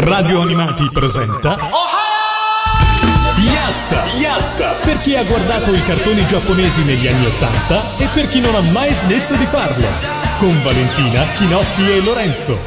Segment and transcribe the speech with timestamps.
[0.00, 1.58] Radio Animati presenta
[3.36, 4.04] Yatta!
[4.16, 4.68] Yatta!
[4.82, 8.62] Per chi ha guardato i cartoni giapponesi negli anni Ottanta e per chi non ha
[8.62, 9.86] mai smesso di farlo.
[10.38, 12.58] Con Valentina, Chinotti e Lorenzo.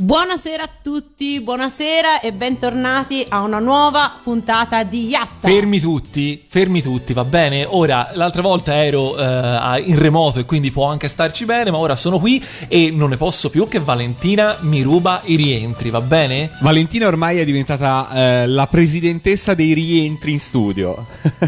[0.00, 5.48] Buonasera a tutti, buonasera e bentornati a una nuova puntata di Yatta.
[5.48, 7.66] Fermi tutti, fermi tutti, va bene?
[7.68, 11.96] Ora, l'altra volta ero eh, in remoto e quindi può anche starci bene, ma ora
[11.96, 16.48] sono qui e non ne posso più che Valentina mi ruba i rientri, va bene?
[16.60, 21.06] Valentina ormai è diventata eh, la presidentessa dei rientri in studio.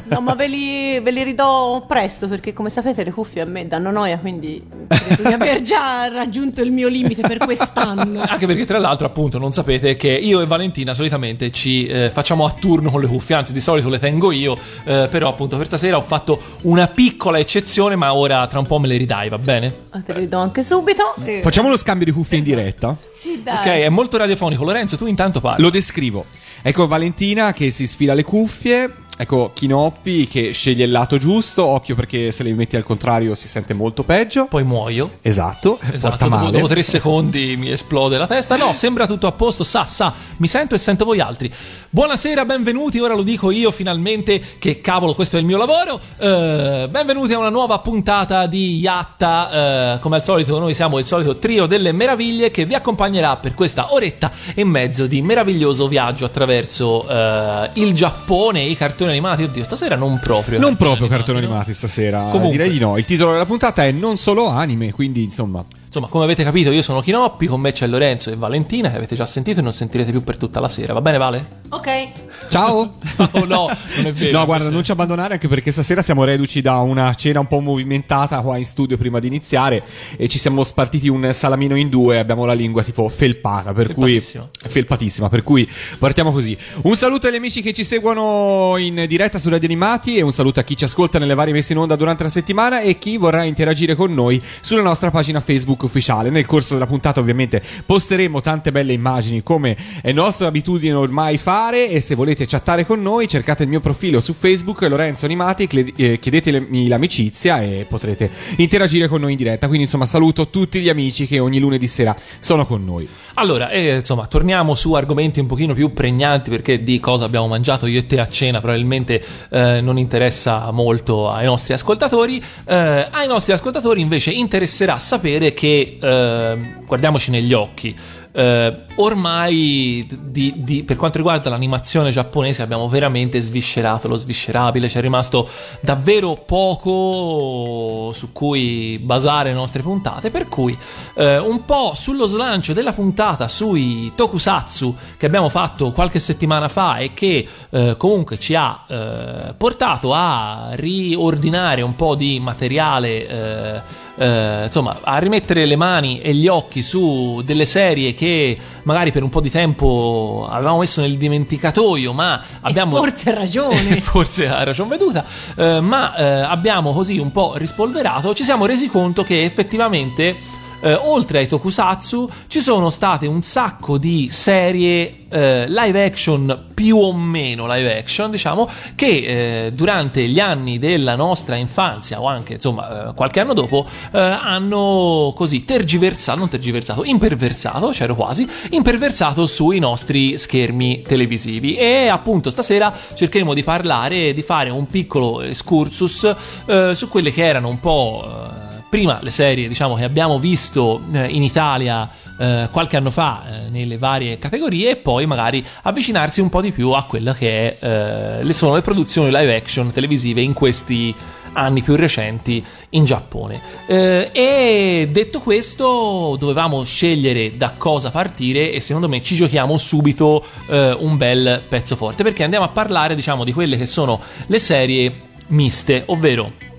[0.08, 3.68] No, ma ve li, ve li ridò presto perché come sapete le cuffie a me
[3.68, 8.22] danno noia, quindi credo di aver già raggiunto il mio limite per quest'anno.
[8.40, 12.46] Anche perché tra l'altro appunto non sapete che io e Valentina solitamente ci eh, facciamo
[12.46, 15.66] a turno con le cuffie, anzi di solito le tengo io, eh, però appunto per
[15.66, 19.36] stasera ho fatto una piccola eccezione, ma ora tra un po' me le ridai, va
[19.36, 19.74] bene?
[19.90, 21.16] Ah, Te li ridò anche subito.
[21.22, 22.96] e- Facciamo lo scambio di cuffie in diretta?
[23.12, 23.56] Sì, dai.
[23.56, 24.64] Ok, è molto radiofonico.
[24.64, 25.60] Lorenzo, tu intanto parli.
[25.62, 26.24] Lo descrivo.
[26.62, 28.90] Ecco Valentina che si sfila le cuffie.
[29.20, 31.62] Ecco Chinoppi che sceglie il lato giusto.
[31.62, 34.46] Occhio perché se le metti al contrario si sente molto peggio.
[34.46, 35.18] Poi muoio.
[35.20, 36.50] Esatto, Esatto, porta dopo, male.
[36.52, 38.56] dopo tre secondi mi esplode la testa.
[38.56, 39.62] No, sembra tutto a posto.
[39.62, 41.52] Sa, sa, mi sento e sento voi altri.
[41.90, 42.98] Buonasera, benvenuti.
[42.98, 46.00] Ora lo dico io finalmente, che cavolo, questo è il mio lavoro.
[46.18, 49.96] Eh, benvenuti a una nuova puntata di Yatta.
[49.96, 53.52] Eh, come al solito, noi siamo il solito trio delle meraviglie che vi accompagnerà per
[53.52, 59.42] questa oretta e mezzo di meraviglioso viaggio attraverso eh, il Giappone e i cartoni animati.
[59.42, 60.58] Oddio, stasera non proprio.
[60.58, 62.28] Non proprio cartoni animati stasera.
[62.30, 62.50] Comunque.
[62.50, 62.96] Direi di no.
[62.96, 65.64] Il titolo della puntata è Non solo anime, quindi insomma.
[65.84, 69.16] Insomma, come avete capito, io sono Chinoppi, con me c'è Lorenzo e Valentina, che avete
[69.16, 70.92] già sentito e non sentirete più per tutta la sera.
[70.92, 71.46] Va bene, Vale?
[71.70, 72.08] Ok.
[72.48, 72.94] Ciao!
[73.32, 74.38] Oh no, non è vero.
[74.38, 77.60] No, guarda, non ci abbandonare anche perché stasera siamo reduci da una cena un po'
[77.60, 79.82] movimentata qua in studio prima di iniziare
[80.16, 83.94] e ci siamo spartiti un salamino in due e abbiamo la lingua tipo felpata, per
[83.94, 86.56] cui felpatissima, per cui partiamo così.
[86.82, 90.58] Un saluto agli amici che ci seguono in diretta su Radio Animati e un saluto
[90.58, 93.44] a chi ci ascolta nelle varie messe in onda durante la settimana e chi vorrà
[93.44, 96.30] interagire con noi sulla nostra pagina Facebook ufficiale.
[96.30, 101.88] Nel corso della puntata ovviamente posteremo tante belle immagini come è nostra abitudine ormai fare
[101.88, 106.88] e se volete chattare con noi cercate il mio profilo su Facebook Lorenzo Animati, chiedetemi
[106.88, 109.66] l'amicizia e potrete interagire con noi in diretta.
[109.66, 113.08] Quindi insomma saluto tutti gli amici che ogni lunedì sera sono con noi.
[113.34, 117.86] Allora, eh, insomma, torniamo su argomenti un pochino più pregnanti perché di cosa abbiamo mangiato
[117.86, 122.42] io e te a cena probabilmente eh, non interessa molto ai nostri ascoltatori.
[122.64, 127.96] Eh, ai nostri ascoltatori invece interesserà sapere che, eh, guardiamoci negli occhi,
[128.32, 135.00] eh, ormai di- di- per quanto riguarda l'animazione giapponese abbiamo veramente sviscerato lo sviscerabile, c'è
[135.00, 135.48] rimasto
[135.80, 140.76] davvero poco su cui basare le nostre puntate, per cui
[141.14, 146.98] eh, un po' sullo slancio della puntata sui tokusatsu che abbiamo fatto qualche settimana fa
[146.98, 154.64] e che eh, comunque ci ha eh, portato a riordinare un po' di materiale eh,
[154.66, 159.30] insomma, a rimettere le mani e gli occhi su delle serie che magari per un
[159.30, 162.96] po' di tempo avevamo messo nel dimenticatoio, ma abbiamo.
[162.96, 163.96] forse ha ragione.
[163.98, 165.24] forse ha ragione veduta,
[165.56, 168.34] eh, ma eh, abbiamo così un po' rispolverato.
[168.34, 170.58] Ci siamo resi conto che effettivamente.
[170.80, 176.96] Eh, oltre ai tokusatsu ci sono state un sacco di serie eh, live action più
[176.96, 182.54] o meno live action diciamo che eh, durante gli anni della nostra infanzia o anche
[182.54, 189.46] insomma eh, qualche anno dopo eh, hanno così tergiversato non tergiversato imperversato c'ero quasi imperversato
[189.46, 191.74] sui nostri schermi televisivi.
[191.76, 196.34] E appunto stasera cercheremo di parlare di fare un piccolo excursus
[196.66, 201.00] eh, su quelle che erano un po' eh, prima le serie diciamo che abbiamo visto
[201.12, 206.40] eh, in Italia eh, qualche anno fa eh, nelle varie categorie e poi magari avvicinarsi
[206.40, 210.40] un po' di più a quella che eh, le sono le produzioni live action televisive
[210.40, 211.14] in questi
[211.52, 213.60] anni più recenti in Giappone.
[213.86, 220.44] Eh, e detto questo, dovevamo scegliere da cosa partire e secondo me ci giochiamo subito
[220.68, 224.58] eh, un bel pezzo forte perché andiamo a parlare, diciamo, di quelle che sono le
[224.58, 226.69] serie miste, ovvero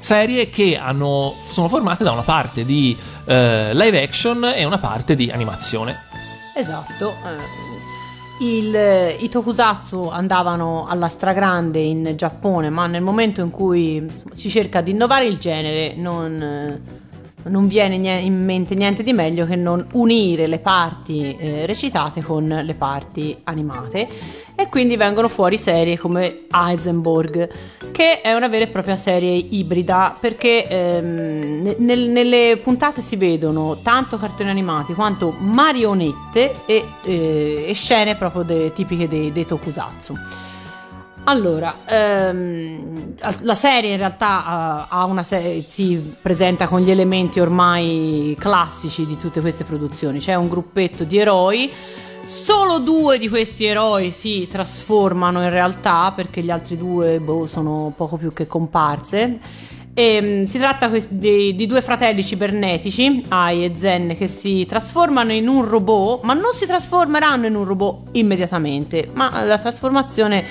[0.00, 5.14] serie che hanno, sono formate da una parte di eh, live action e una parte
[5.16, 5.96] di animazione.
[6.56, 7.14] Esatto.
[7.24, 7.68] eh,
[8.44, 14.80] il- I tokusatsu andavano alla stragrande in Giappone, ma nel momento in cui si cerca
[14.80, 16.80] di innovare il genere non, eh,
[17.48, 22.48] non viene in mente niente di meglio che non unire le parti eh, recitate con
[22.48, 24.08] le parti animate
[24.60, 27.48] e quindi vengono fuori serie come Heisenberg
[27.92, 33.16] che è una vera e propria serie ibrida perché ehm, ne- nel- nelle puntate si
[33.16, 39.46] vedono tanto cartoni animati quanto marionette e, eh, e scene proprio de- tipiche dei, dei
[39.46, 40.14] tokusatsu.
[41.24, 47.40] Allora, ehm, la serie in realtà ha- ha una se- si presenta con gli elementi
[47.40, 50.18] ormai classici di tutte queste produzioni.
[50.18, 51.70] C'è un gruppetto di eroi,
[52.30, 57.92] solo due di questi eroi si trasformano in realtà perché gli altri due boh, sono
[57.96, 59.38] poco più che comparse.
[59.92, 65.48] E, si tratta di, di due fratelli cibernetici, Ai e Zen, che si trasformano in
[65.48, 70.44] un robot, ma non si trasformeranno in un robot immediatamente, ma la trasformazione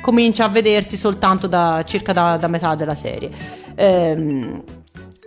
[0.00, 3.30] comincia a vedersi soltanto da circa da, da metà della serie.
[3.74, 4.62] Ehm,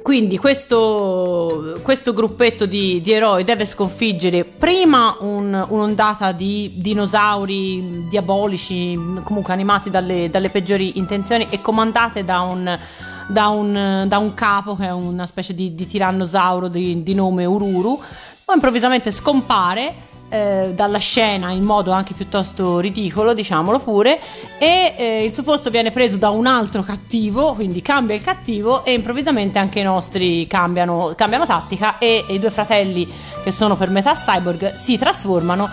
[0.08, 8.98] quindi questo, questo gruppetto di, di eroi deve sconfiggere prima un- un'ondata di dinosauri diabolici,
[9.24, 12.80] comunque animati dalle, dalle peggiori intenzioni e comandate da un,
[13.28, 17.44] da un- da un capo che è una specie di, di tirannosauro di, di nome
[17.44, 18.02] Ururu.
[18.46, 19.94] Poi improvvisamente scompare
[20.30, 24.20] eh, dalla scena in modo anche piuttosto ridicolo, diciamolo pure,
[24.58, 28.84] e eh, il suo posto viene preso da un altro cattivo, quindi cambia il cattivo
[28.84, 33.08] e improvvisamente anche i nostri cambiano, cambiano tattica e, e i due fratelli
[33.44, 35.70] che sono per metà cyborg si trasformano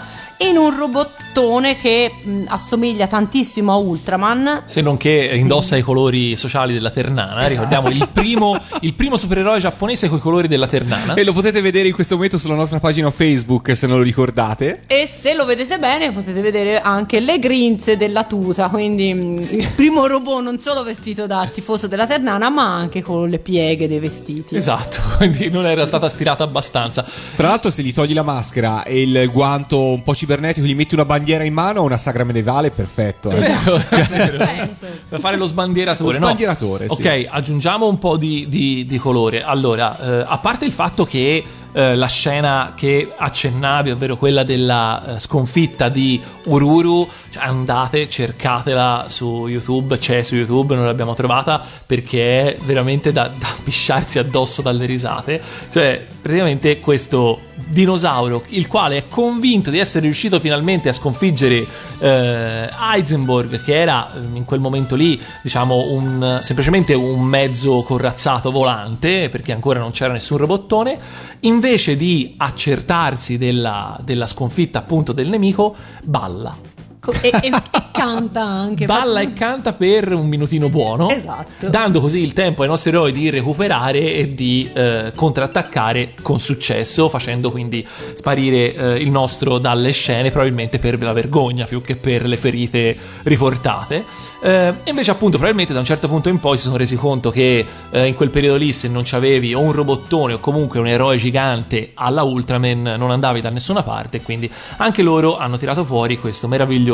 [0.48, 4.62] in un robottone che mh, assomiglia tantissimo a Ultraman.
[4.66, 5.38] Se non che Sì.
[5.38, 10.20] indossa i colori sociali della Ternana, ricordiamo il primo, il primo supereroe giapponese con i
[10.20, 11.14] colori della Ternana.
[11.14, 14.80] E lo potete vedere in questo momento sulla nostra pagina Facebook se non lo ricordate.
[14.86, 19.68] E se lo vedete bene potete vedere anche le grinze della tuta, quindi mh, il
[19.74, 23.98] primo robot non solo vestito da tifoso della Ternana ma anche con le pieghe dei
[23.98, 24.54] vestiti.
[24.56, 27.04] Esatto, quindi non era stata stirata abbastanza.
[27.34, 30.94] Tra l'altro, se gli togli la maschera e il guanto un po' cibernetico, gli metti
[30.94, 33.30] una bandiera in mano o una sagra medievale, perfetto.
[33.30, 33.36] eh.
[33.38, 34.36] Vero, vero.
[34.38, 34.86] Penso.
[35.08, 36.26] Per fare lo sbandieratore, Lo no?
[36.26, 37.00] sbandieratore, sì.
[37.06, 39.42] Ok, aggiungiamo un po' di, di- di colore.
[39.42, 41.42] Allora, eh, a parte il fatto che
[41.74, 49.06] eh, la scena che accennavi, ovvero quella della eh, sconfitta di Ururu, cioè andate, cercatela
[49.08, 54.62] su YouTube, c'è su YouTube, non l'abbiamo trovata perché è veramente da, da pisciarsi addosso
[54.62, 55.42] dalle risate.
[55.70, 61.66] Cioè, praticamente questo dinosauro, il quale è convinto di essere riuscito finalmente a sconfiggere
[61.98, 68.50] eh, Heisenberg, che era eh, in quel momento lì, diciamo, un, semplicemente un mezzo corazzato
[68.50, 70.98] volante, perché ancora non c'era nessun robottone,
[71.44, 76.63] invece di accertarsi della, della sconfitta appunto del nemico, balla.
[77.04, 78.86] Co- E, e- e canta anche.
[78.86, 81.68] Balla e canta per un minutino buono, Esatto.
[81.68, 87.08] dando così il tempo ai nostri eroi di recuperare e di eh, contrattaccare con successo,
[87.10, 92.24] facendo quindi sparire eh, il nostro dalle scene, probabilmente per la vergogna più che per
[92.24, 94.04] le ferite riportate.
[94.42, 97.30] Eh, e invece, appunto, probabilmente da un certo punto in poi si sono resi conto
[97.30, 100.86] che eh, in quel periodo lì, se non c'avevi o un robottone o comunque un
[100.86, 104.20] eroe gigante alla Ultraman, non andavi da nessuna parte.
[104.22, 106.92] Quindi anche loro hanno tirato fuori questo meraviglioso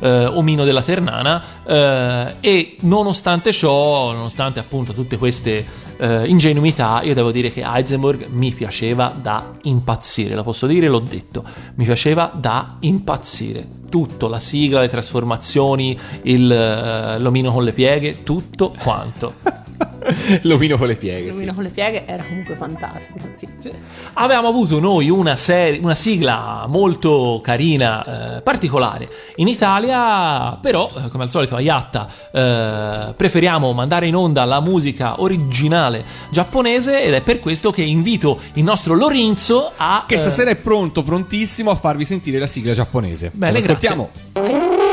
[0.00, 1.42] eh, omino della Ternana.
[1.66, 5.64] eh, e nonostante ciò, nonostante appunto tutte queste
[5.98, 10.34] eh, ingenuità, io devo dire che Heisenberg mi piaceva da impazzire.
[10.34, 11.44] Lo posso dire, l'ho detto.
[11.76, 13.78] Mi piaceva da impazzire.
[13.90, 19.34] Tutto, la sigla, le trasformazioni, il, eh, l'omino con le pieghe, tutto quanto.
[20.42, 21.30] L'omino con le pieghe.
[21.30, 21.46] Il sì.
[21.46, 23.28] con le pieghe era comunque fantastico.
[23.32, 23.70] Sì.
[24.14, 31.08] Avevamo avuto noi una, serie, una sigla molto carina, eh, particolare in Italia, però eh,
[31.08, 37.14] come al solito a Yatta eh, preferiamo mandare in onda la musica originale giapponese ed
[37.14, 40.04] è per questo che invito il nostro Lorenzo a...
[40.06, 43.30] Che eh, stasera è pronto, prontissimo a farvi sentire la sigla giapponese.
[43.34, 44.89] Bene, Ce l'ascoltiamo.「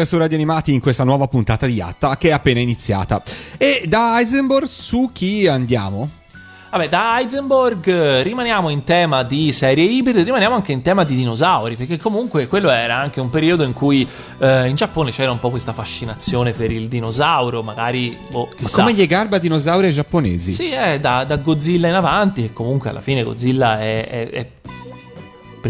[0.00, 3.22] Heisenberg su Radio Animati in questa nuova puntata di Yatta che è appena iniziata.
[3.56, 6.10] E da Heisenberg su chi andiamo?
[6.70, 11.16] Vabbè, da Heisenberg eh, rimaniamo in tema di serie ibride, rimaniamo anche in tema di
[11.16, 14.06] dinosauri, perché comunque quello era anche un periodo in cui
[14.38, 18.94] eh, in Giappone c'era un po' questa fascinazione per il dinosauro, magari, boh, Ma come
[18.94, 20.52] gli garba dinosauri ai giapponesi?
[20.52, 24.46] Sì, è da, da Godzilla in avanti, e comunque alla fine Godzilla è, è- è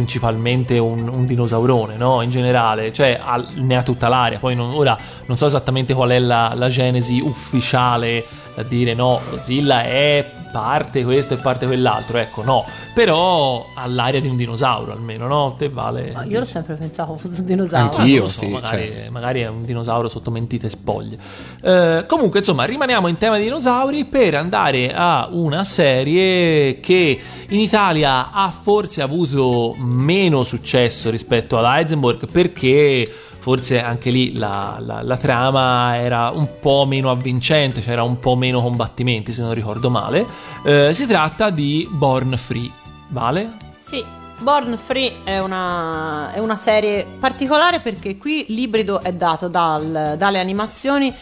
[0.04, 2.23] principalmente un, un dinosaurone, no?
[2.23, 4.38] In generale, cioè ha- ne ha tutta l'aria.
[4.38, 9.21] Poi non- ora non so esattamente qual è la, la genesi ufficiale da dire no,
[9.30, 12.64] Godzilla è parte questo e parte quell'altro, ecco, no.
[12.92, 15.54] Però ha l'aria di un dinosauro almeno, no?
[15.57, 16.12] Te vale.
[16.12, 17.97] Ma io l'ho sempre pensato fosse un dinosauro.
[17.97, 18.16] Anch'io.
[18.16, 19.12] Non lo so, sì, magari, certo.
[19.12, 21.19] magari è un dinosauro sotto mentite spoglie.
[21.62, 27.59] Eh, comunque, insomma, rimaniamo in tema di dinosauri per andare a una serie che in
[27.59, 33.09] Italia ha forse avuto meno successo rispetto ad Heisenberg perché
[33.40, 38.37] forse anche lì la, la- la trama era un po' meno avvincente, c'era un po'
[38.37, 40.25] meno combattimenti se non ricordo male.
[40.64, 42.70] Eh, si tratta di Born Free,
[43.09, 43.52] vale?
[43.80, 44.04] Sì,
[44.38, 50.38] Born Free è una, è una serie particolare perché qui l'ibrido è dato dal- dalle
[50.38, 51.12] animazioni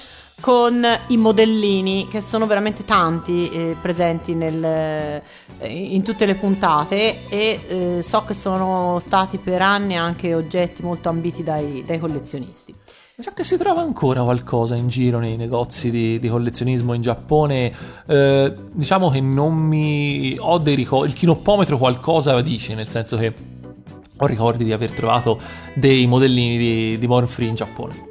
[0.41, 5.23] con i modellini che sono veramente tanti eh, presenti nel- eh,
[5.69, 11.09] in tutte le puntate e eh, so che sono stati per anni anche oggetti molto
[11.09, 12.75] ambiti dai, dai collezionisti.
[13.19, 17.03] Mi sa che si trova ancora qualcosa in giro nei negozi di, di collezionismo in
[17.03, 17.73] Giappone.
[18.07, 20.37] Eh, diciamo che non mi.
[20.39, 21.09] Ho dei ricordi.
[21.09, 23.35] Il chinoppometro qualcosa dice, nel senso che
[24.17, 25.41] ho ricordi di aver trovato
[25.75, 28.08] dei modellini di, di Born Free in Giappone.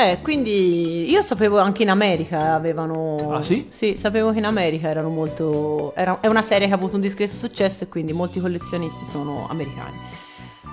[0.00, 3.32] Eh, quindi io sapevo anche in America avevano...
[3.32, 3.66] Ah, sì?
[3.68, 5.92] Sì, sapevo che in America erano molto...
[5.96, 9.48] era- è una serie che ha avuto un discreto successo e quindi molti collezionisti sono
[9.50, 9.96] americani.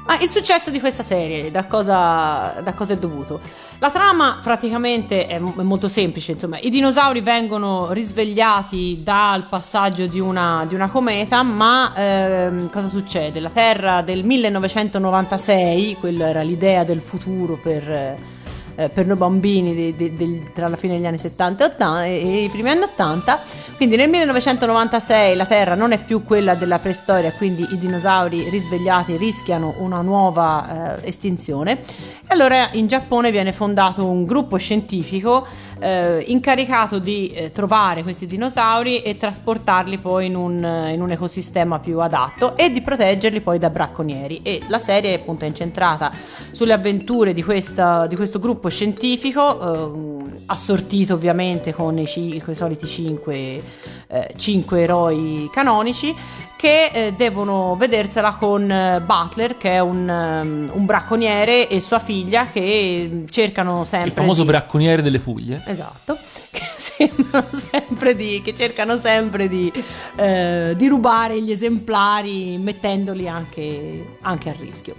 [0.06, 3.40] Ma il successo di questa serie, da cosa, da cosa è dovuto?
[3.80, 10.20] La trama praticamente è, è molto semplice, insomma, i dinosauri vengono risvegliati dal passaggio di
[10.20, 13.40] una, di una cometa, ma ehm, cosa succede?
[13.40, 18.34] La Terra del 1996, quella era l'idea del futuro per...
[18.76, 22.06] eh, per noi bambini de- de- del- tra la fine degli anni 70 e, 80
[22.06, 23.40] e- e i primi anni 80
[23.76, 29.18] Quindi nel 1996 la Terra non è più quella della preistoria, quindi i dinosauri risvegliati
[29.18, 31.80] rischiano una nuova eh, estinzione.
[31.82, 35.46] E allora in Giappone viene fondato un gruppo scientifico
[35.80, 41.12] eh, incaricato di eh, trovare questi dinosauri e trasportarli poi in un, eh, in un
[41.12, 44.42] ecosistema più adatto e di proteggerli poi da bracconieri.
[44.44, 46.12] E la serie appunto è incentrata
[46.52, 52.56] sulle avventure di, questa- di questo gruppo scientifico, ehm, assortito ovviamente con i, con i
[52.56, 53.62] soliti cinque,
[54.08, 56.14] eh, cinque eroi canonici
[56.56, 62.00] che eh, devono vedersela con eh, Butler che è un, ehm, un bracconiere e sua
[62.00, 65.62] figlia che mm, cercano sempre Il famoso di- bracconiere delle Puglie.
[65.66, 66.18] Esatto,
[66.50, 69.72] che sembrano sempre di, che cercano sempre di,
[70.16, 74.96] eh, di rubare gli esemplari mettendoli anche, anche a rischio.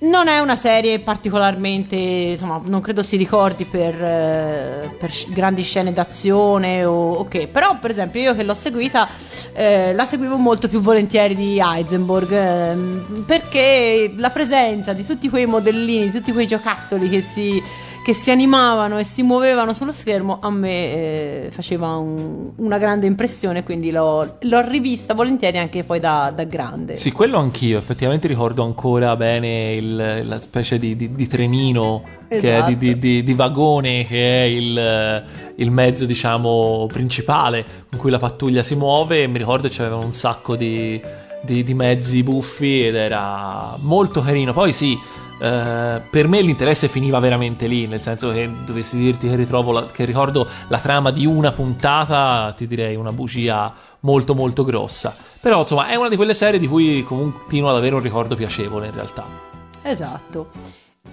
[0.00, 5.92] Non è una serie particolarmente, insomma, non credo si ricordi per, eh, per grandi scene
[5.92, 9.08] d'azione o ok, però per esempio io che l'ho seguita
[9.54, 15.46] eh, la seguivo molto più volentieri di Heisenberg ehm, perché la presenza di tutti quei
[15.46, 17.60] modellini, di tutti quei giocattoli che si,
[18.08, 23.06] che si animavano e si muovevano sullo schermo a me eh, faceva un- una grande
[23.06, 26.96] impressione, quindi l'ho, l'ho rivista volentieri anche poi da, da grande.
[26.96, 27.76] Sì, quello anch'io.
[27.76, 32.68] Effettivamente ricordo ancora bene il- la specie di, di- di trenino, che è Esatto.
[32.70, 35.24] di, di- di- di vagone, che è il,
[35.56, 39.24] il mezzo, diciamo, principale con cui la pattuglia si muove.
[39.24, 40.98] E mi ricordo c'avevano un sacco di,
[41.42, 44.54] di- di mezzi buffi ed era molto carino.
[44.54, 44.98] Poi sì.
[45.40, 49.86] Eh, per me l'interesse finiva veramente lì, nel senso che dovessi dirti che ritrovo la-
[49.86, 55.14] che ricordo la trama di una puntata, ti direi una bugia molto molto grossa.
[55.40, 58.86] Però insomma è una di quelle serie di cui continuo ad avere un ricordo piacevole
[58.86, 59.24] in realtà.
[59.82, 60.50] Esatto.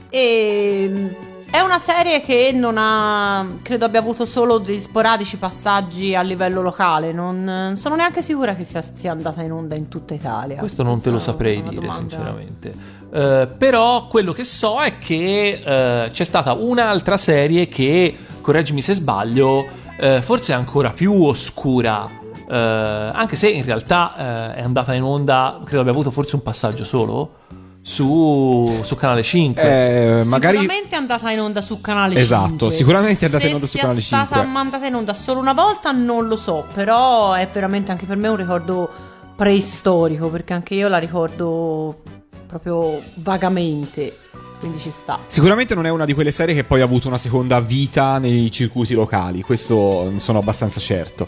[0.09, 1.07] E mm,
[1.51, 6.61] è una serie che non ha, credo abbia avuto solo dei sporadici passaggi a livello
[6.61, 7.13] locale.
[7.13, 10.57] Non sono neanche sicura che sia, sia andata in onda in tutta Italia.
[10.57, 12.73] Questo non te lo saprei dire domanda- sinceramente.
[13.15, 18.93] Eh, però quello che so è che eh, c'è stata un'altra serie che, correggimi se
[18.93, 19.65] sbaglio,
[19.97, 22.09] eh, forse è ancora più oscura.
[22.49, 26.43] eh, anche se in realtà eh, è andata in onda, credo abbia avuto forse un
[26.43, 27.35] passaggio solo
[27.81, 29.61] su, su Canale 5.
[29.63, 32.71] Eh, magari Sicuramente è andata in onda su canale Esatto, 5.
[32.71, 34.35] sicuramente è andata in onda su Se Canale sia 5.
[34.35, 38.17] stata mandata in onda solo una volta non lo so, però è veramente anche per
[38.17, 38.89] me un ricordo
[39.35, 42.01] preistorico, perché anche io la ricordo
[42.45, 44.17] proprio vagamente,
[44.59, 45.19] quindi ci sta.
[45.27, 48.51] Sicuramente non è una di quelle serie che poi ha avuto una seconda vita nei
[48.51, 51.27] circuiti locali, questo ne sono abbastanza certo.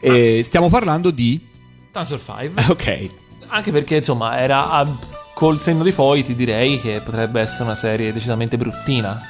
[0.00, 1.44] E stiamo parlando di...
[1.90, 2.64] Tensor 5.
[2.68, 3.10] Ok,
[3.48, 7.74] Anche perché, insomma, era a- col senno di poi ti direi che potrebbe essere una
[7.74, 9.20] serie decisamente bruttina.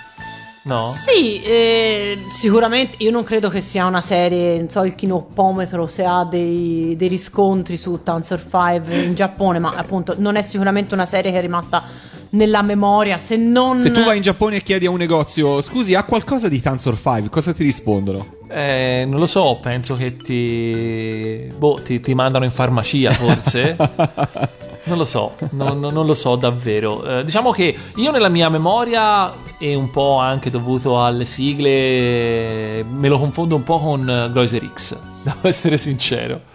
[0.66, 0.92] No?
[0.92, 6.05] Sì, eh, sicuramente io non credo che sia una serie, non so il kinoppometro se
[6.05, 11.07] ha dei, dei riscontri su Tensor 5 in Giappone, ma appunto non è sicuramente una
[11.07, 11.85] serie che è rimasta
[12.31, 13.79] nella memoria, se non...
[13.79, 16.96] se tu vai in Giappone e chiedi a un negozio, scusi, ha qualcosa di Tensor
[17.00, 17.29] 5?
[17.31, 18.35] Cosa ti rispondono?
[18.48, 21.48] Eh, non lo so, penso che ti.
[21.57, 23.76] Boh, ti, ti mandano in farmacia forse.
[24.87, 27.05] non lo so, non, non- non lo so davvero.
[27.05, 33.09] Eh, diciamo che io nella mia memoria, e un po' anche dovuto alle sigle, me
[33.09, 36.55] lo confondo un po' con eh, Groiser X, devo essere sincero.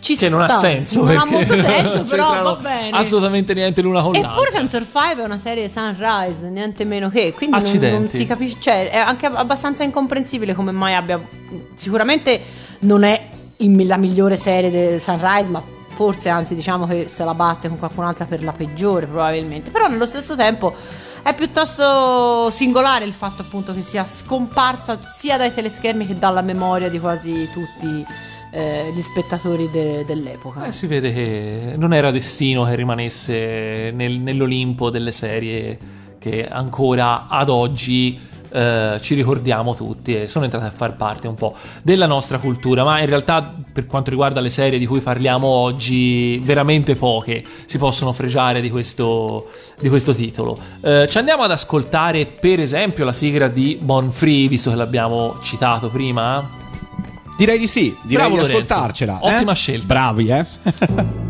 [0.00, 0.58] Ci Che non ha sta.
[0.60, 1.04] senso.
[1.04, 2.96] Non ha molto senso, non però va bene.
[2.96, 4.30] Assolutamente niente l'una con l'altra.
[4.32, 7.98] Eppure Tensor 5 è una serie Sunrise, niente meno che, quindi non, Accidenti.
[7.98, 11.20] non si capisce, cioè è anche abbastanza incomprensibile come mai abbia...
[11.74, 12.40] Sicuramente
[12.80, 15.62] non è la migliore serie del Sunrise, ma
[16.00, 20.06] forse anzi diciamo che se la batte con qualcun'altra per la peggiore probabilmente, però nello
[20.06, 20.74] stesso tempo
[21.20, 26.88] è piuttosto singolare il fatto appunto che sia scomparsa sia dai teleschermi che dalla memoria
[26.88, 28.02] di quasi tutti
[28.50, 30.64] eh, gli spettatori de- dell'epoca.
[30.64, 35.78] Eh, si vede che non era destino che rimanesse nel- nell'Olimpo delle serie
[36.18, 38.18] che ancora ad oggi
[38.50, 42.84] eh, ci ricordiamo tutti e sono entrate a far parte un po' della nostra cultura.
[42.84, 47.78] Ma in realtà, per quanto riguarda le serie di cui parliamo oggi, veramente poche si
[47.78, 50.58] possono fregiare di questo, di questo titolo.
[50.80, 55.38] Eh, ci andiamo ad ascoltare, per esempio, la sigla di Bon Free, visto che l'abbiamo
[55.42, 56.58] citato prima.
[57.36, 58.74] Direi di sì, direi Bravo, di Lorenzo.
[58.74, 59.18] ascoltarcela.
[59.22, 59.54] Ottima eh?
[59.54, 59.86] scelta.
[59.86, 61.29] Bravi, eh?「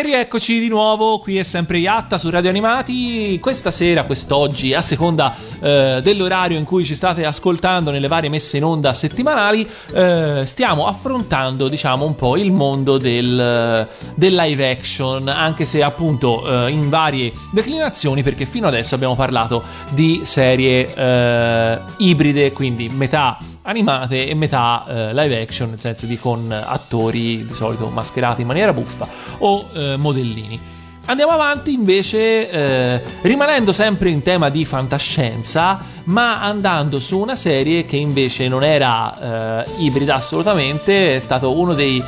[0.00, 3.38] E rieccoci di nuovo, qui è sempre Iatta su Radio Animati.
[3.38, 8.56] Questa sera, quest'oggi, a seconda eh, dell'orario in cui ci state ascoltando nelle varie messe
[8.56, 15.28] in onda settimanali, eh, stiamo affrontando, diciamo, un po' il mondo del, del live action,
[15.28, 21.78] anche se appunto eh, in varie declinazioni, perché fino adesso abbiamo parlato di serie eh,
[21.98, 27.54] ibride, quindi metà animate e metà eh, live action, nel senso di con attori di
[27.54, 29.06] solito mascherati in maniera buffa
[29.38, 30.60] o eh, modellini.
[31.06, 37.84] Andiamo avanti invece eh, rimanendo sempre in tema di fantascienza, ma andando su una serie
[37.84, 42.02] che invece non era eh, ibrida assolutamente, è stato uno dei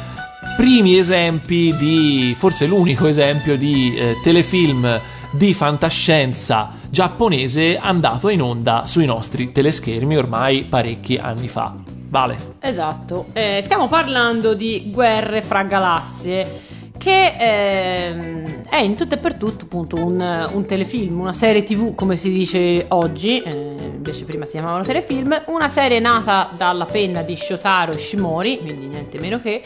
[0.57, 5.01] primi esempi di, forse l'unico esempio di eh, telefilm
[5.33, 11.73] di fantascienza giapponese andato in onda sui nostri teleschermi ormai parecchi anni fa.
[12.11, 12.57] Vale.
[12.61, 16.61] Esatto, Eh, stiamo parlando di Guerre fra galassie
[16.99, 21.95] che ehm, è in tutto e per tutto appunto un, un telefilm, una serie tv
[21.95, 27.23] come si dice oggi, eh, invece prima si chiamavano telefilm, una serie nata dalla penna
[27.23, 29.63] di Shotaro Shimori, quindi niente meno che,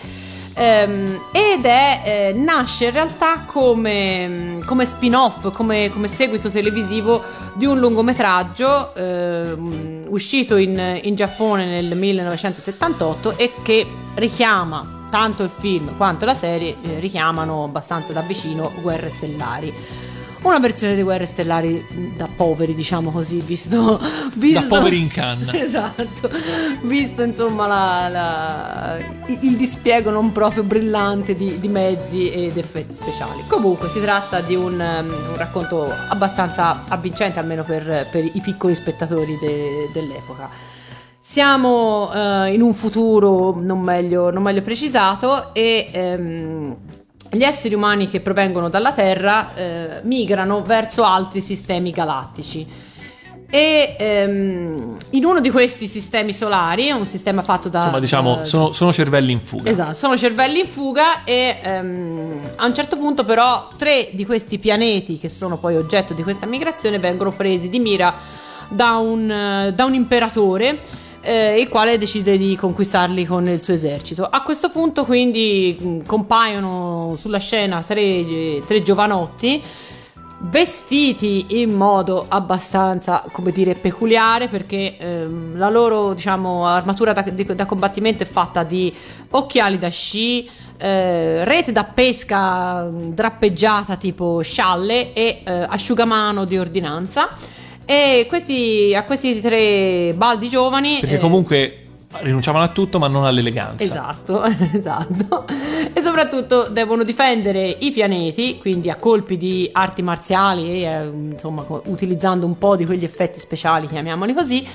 [0.56, 7.22] ehm, ed è, eh, nasce in realtà come, come spin-off, come, come seguito televisivo
[7.54, 15.50] di un lungometraggio ehm, uscito in, in Giappone nel 1978 e che richiama tanto il
[15.56, 19.72] film quanto la serie eh, richiamano abbastanza da vicino Guerre Stellari.
[20.46, 24.00] Una versione di Guerre Stellari mh, da poveri, diciamo così, visto,
[24.34, 25.52] visto poveri in canna.
[25.66, 26.30] Esatto,
[26.82, 28.96] visto insomma la- la-
[29.40, 33.42] il dispiego non proprio brillante di, di mezzi ed effetti speciali.
[33.48, 38.76] Comunque si tratta di un, um, un racconto abbastanza avvincente, almeno per, per i piccoli
[38.76, 40.48] spettatori de- dell'epoca.
[41.18, 46.76] Siamo eh, in un futuro non meglio, non meglio precisato e ehm,
[47.30, 52.84] gli esseri umani che provengono dalla Terra eh, migrano verso altri sistemi galattici.
[53.48, 57.78] E ehm, in uno di questi sistemi solari, un sistema fatto da.
[57.78, 59.70] Insomma, diciamo, eh, sono, sono cervelli in fuga.
[59.70, 64.58] Esatto, sono cervelli in fuga e ehm, a un certo punto però tre di questi
[64.58, 68.12] pianeti che sono poi oggetto di questa migrazione vengono presi di mira
[68.68, 73.74] da un, eh, da un imperatore eh, il quale decide di conquistarli con il suo
[73.74, 74.24] esercito.
[74.24, 79.62] A questo punto quindi mh, compaiono sulla scena tre, tre giovanotti
[80.38, 87.54] vestiti in modo abbastanza, come dire, peculiare perché ehm, la loro, diciamo, armatura da, di-
[87.54, 88.94] da combattimento è fatta di
[89.30, 96.58] occhiali da sci, eh, rete da pesca mh, drappeggiata tipo scialle e eh, asciugamano di
[96.58, 97.30] ordinanza
[97.86, 100.98] E questi, a questi tre baldi giovani...
[101.00, 101.80] Perché eh, comunque
[102.18, 103.84] rinunciavano a tutto, ma non all'eleganza.
[103.84, 104.42] Esatto,
[104.74, 105.46] esatto.
[105.92, 112.44] E soprattutto devono difendere i pianeti, quindi a colpi di arti marziali, eh, insomma, utilizzando
[112.44, 114.66] un po' di quegli effetti speciali, chiamiamoli così.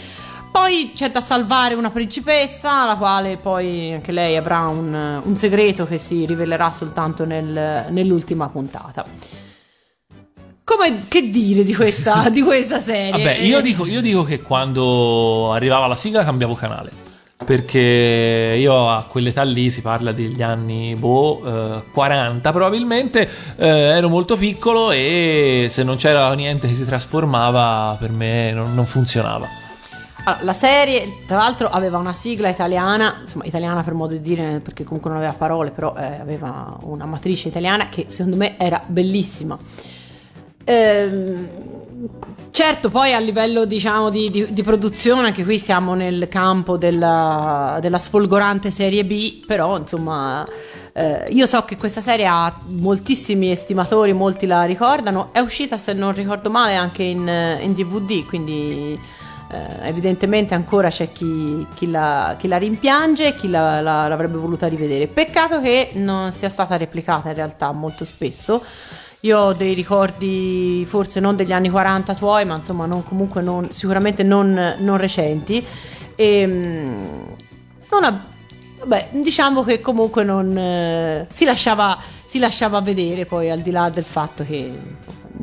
[0.52, 5.86] Poi c'è da salvare una principessa, la quale poi anche lei avrà un, un segreto
[5.86, 9.06] che si rivelerà soltanto nel- nell'ultima puntata.
[10.74, 13.12] Come che dire di questa, di questa serie?
[13.12, 17.10] Vabbè, io dico, io dico che quando arrivava la sigla cambiavo canale.
[17.44, 24.08] Perché io a quell'età lì si parla degli anni boh, eh, 40 probabilmente, eh, ero
[24.08, 29.48] molto piccolo e se non c'era niente che si trasformava per me non, non funzionava.
[30.24, 34.62] Allora, la serie, tra l'altro, aveva una sigla italiana, insomma, italiana per modo di dire,
[34.64, 38.82] perché comunque non aveva parole, però eh, aveva una matrice italiana che secondo me era
[38.86, 39.58] bellissima.
[40.64, 41.48] Ehm,
[42.52, 47.78] certo, poi a livello diciamo di, di- di produzione, anche qui siamo nel campo della,
[47.82, 50.48] della sfolgorante serie B, però insomma.
[50.94, 55.30] eh, io so che questa serie ha moltissimi estimatori, molti la ricordano.
[55.32, 57.28] È uscita, se non ricordo male, anche in,
[57.62, 59.00] in DVD, quindi
[59.52, 64.68] eh, evidentemente ancora c'è chi, chi la, chi la rimpiange chi la- la- l'avrebbe voluta
[64.68, 65.08] rivedere.
[65.08, 68.62] Peccato che non sia stata replicata in realtà molto spesso.
[69.22, 73.70] Io ho dei ricordi, forse non degli anni 40 tuoi, ma insomma non- comunque non-
[73.72, 75.64] sicuramente non, non recenti.
[76.16, 77.24] E, mm,
[77.92, 78.26] non ha-
[78.80, 83.90] vabbè, diciamo che comunque non eh, si, lasciava, si lasciava vedere poi al di là
[83.90, 84.72] del fatto che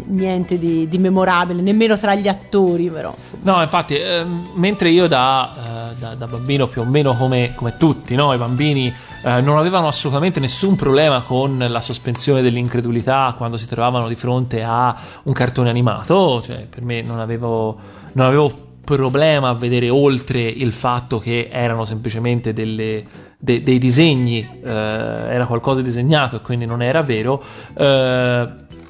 [0.06, 3.56] niente di, di memorabile, nemmeno tra gli attori, però insomma.
[3.56, 5.50] No, infatti, ehm, mentre io da,
[5.92, 8.32] eh, da- da bambino più o meno come, come tutti, no?
[8.32, 8.92] i bambini
[9.24, 14.62] eh, non avevano assolutamente nessun problema con la sospensione dell'incredulità quando si trovavano di fronte
[14.62, 17.76] a un cartone animato, cioè per me non avevo,
[18.12, 18.52] non avevo
[18.84, 23.04] problema a vedere oltre il fatto che erano semplicemente delle-
[23.38, 27.42] de- dei disegni, eh, era qualcosa disegnato e quindi non era vero.
[27.76, 28.48] eh,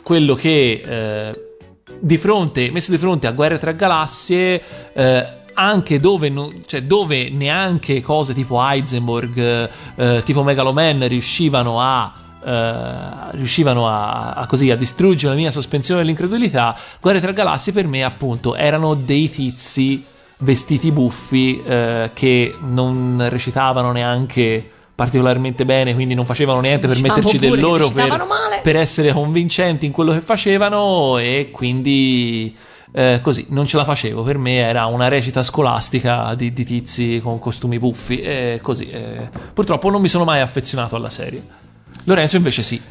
[0.08, 1.58] quello che eh,
[2.00, 4.62] di fronte, messo di fronte a guerre tra galassie,
[4.94, 12.10] eh, anche dove, non- cioè dove neanche cose tipo Heisenberg, eh, tipo Megaloman riuscivano a.
[12.42, 16.74] eh, riuscivano a, a così a distruggere la mia sospensione dell'incredulità.
[17.02, 20.02] Guerre tra galassie per me, appunto, erano dei tizi
[20.38, 27.14] vestiti buffi eh, che non recitavano neanche particolarmente bene, quindi non facevano niente per Diciamo
[27.14, 28.26] metterci del loro per,
[28.64, 32.52] per essere convincenti in quello che facevano e quindi
[32.90, 34.24] eh, così non ce la facevo.
[34.24, 38.90] Per me era una recita scolastica di, di tizi con costumi buffi e così.
[38.90, 39.30] eh.
[39.54, 41.44] Purtroppo non mi sono mai affezionato alla serie.
[42.02, 42.82] Lorenzo invece sì.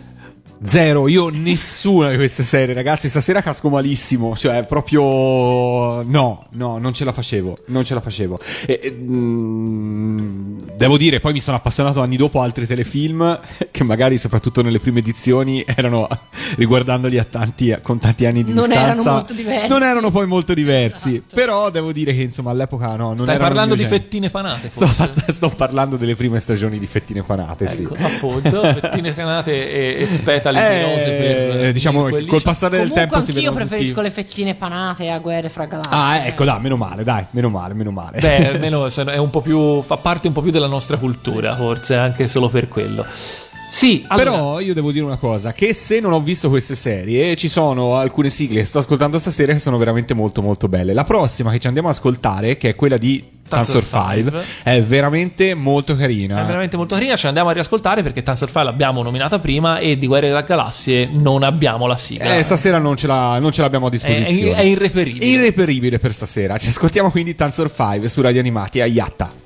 [0.64, 3.10] Zero, io nessuna di queste serie, ragazzi.
[3.10, 4.36] Stasera casco malissimo.
[4.36, 6.02] Cioè, proprio.
[6.04, 7.60] No, no, non ce la facevo.
[7.68, 8.40] Non ce la facevo.
[8.66, 13.40] E, e, mm, devo dire, poi mi sono appassionato anni dopo a altri telefilm
[13.70, 16.08] che magari, soprattutto nelle prime edizioni, erano
[16.58, 18.92] riguardandoli a tanti, con tanti anni di Non distanza.
[18.94, 19.68] erano molto diversi.
[19.68, 21.16] Non erano poi molto diversi.
[21.16, 21.36] Esatto.
[21.36, 23.10] Però devo dire che, insomma, all'epoca no.
[23.14, 24.00] Non Stai parlando di genere.
[24.02, 25.32] fettine panate, Sto, forse.
[25.32, 27.84] sto parlando delle prime stagioni di Fettine Panate, sì.
[27.84, 32.92] Ecco, appunto, fettine panate e, e petali di rose Eh, per diciamo col passare del
[32.92, 34.06] tempo si anch'io vedono preferisco tutti...
[34.06, 35.96] le fettine panate a guerre fra galassie.
[35.96, 38.20] Ah, ecco, dai, meno male, dai, meno male, meno male.
[38.20, 39.82] Beh, almeno è un po' più.
[39.82, 43.06] fa parte un po' più della nostra cultura, forse anche solo per quello.
[43.70, 47.36] Sì, allora, Però io devo dire una cosa, che se non ho visto queste serie,
[47.36, 50.94] ci sono alcune sigle che sto ascoltando stasera che sono veramente molto molto belle.
[50.94, 54.44] La prossima che ci andiamo ad ascoltare, che è quella di Tensor Tensor 5, Five.
[54.64, 56.42] è veramente molto carina.
[56.42, 59.98] È veramente molto carina, ce l'andiamo a riascoltare perché Tensor File l'abbiamo nominata prima e
[59.98, 62.36] di Guerre della Galassie non abbiamo la sigla.
[62.36, 64.56] Eh, stasera non ce, la- non ce l'abbiamo a è, disposizione.
[64.56, 65.26] è irreperibile.
[65.26, 66.58] Irreperibile per stasera.
[66.58, 69.46] Ci ascoltiamo quindi Tensor 5 su Radio Animati a Yatta.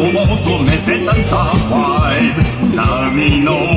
[0.00, 3.69] を求めてタンサーファイブ波の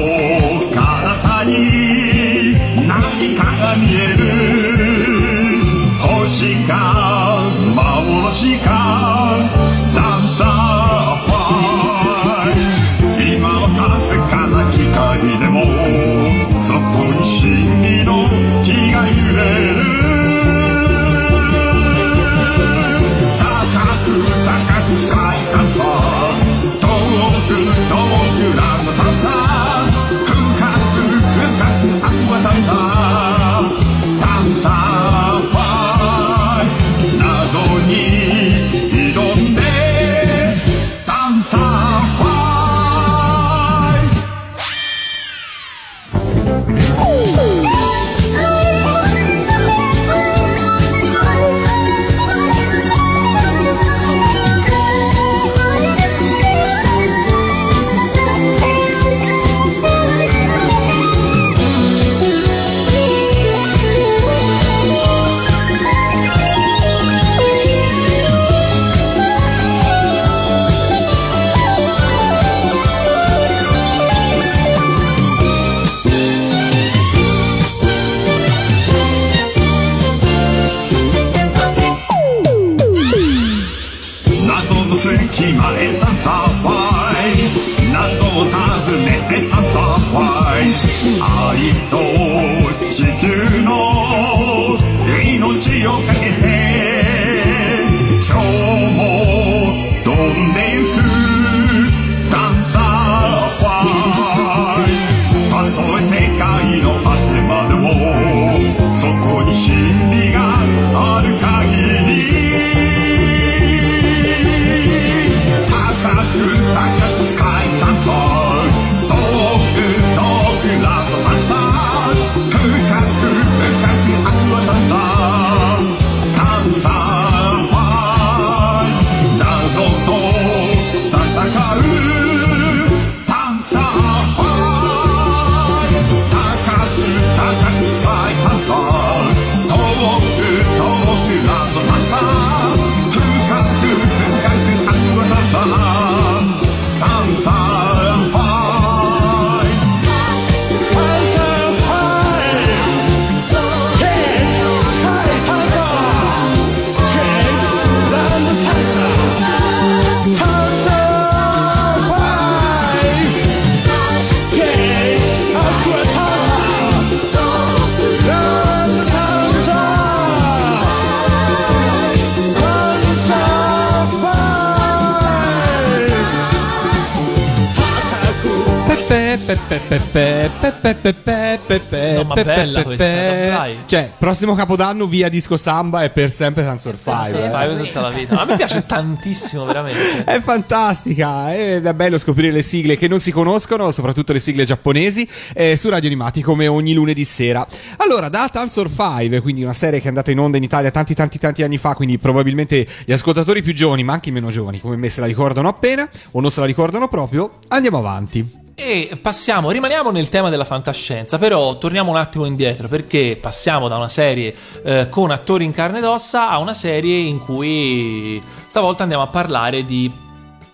[182.17, 183.77] No, ma bella questa, dai.
[183.87, 187.29] Cioè, prossimo capodanno via disco samba e per sempre Sunsurf 5.
[187.29, 187.51] Sì, eh.
[187.51, 188.41] Fai tutta la vita.
[188.41, 190.25] A me piace tantissimo, veramente.
[190.25, 194.65] È fantastica ed è bello scoprire le sigle che non si conoscono, soprattutto le sigle
[194.65, 197.67] giapponesi, eh, su Radio Animati come ogni lunedì sera.
[197.99, 201.15] Allora, da Tansor 5, quindi una serie che è andata in onda in Italia tanti
[201.15, 204.81] tanti tanti anni fa, quindi probabilmente gli ascoltatori più giovani, ma anche i meno giovani
[204.81, 208.63] come me se la ricordano appena o non se la ricordano proprio, andiamo avanti.
[208.77, 213.97] E passiamo, rimaniamo nel tema della fantascienza, però torniamo un attimo indietro perché passiamo da
[213.97, 219.05] una serie eh, con attori in carne ed ossa a una serie in cui stavolta
[219.05, 220.11] andiamo a parlare di,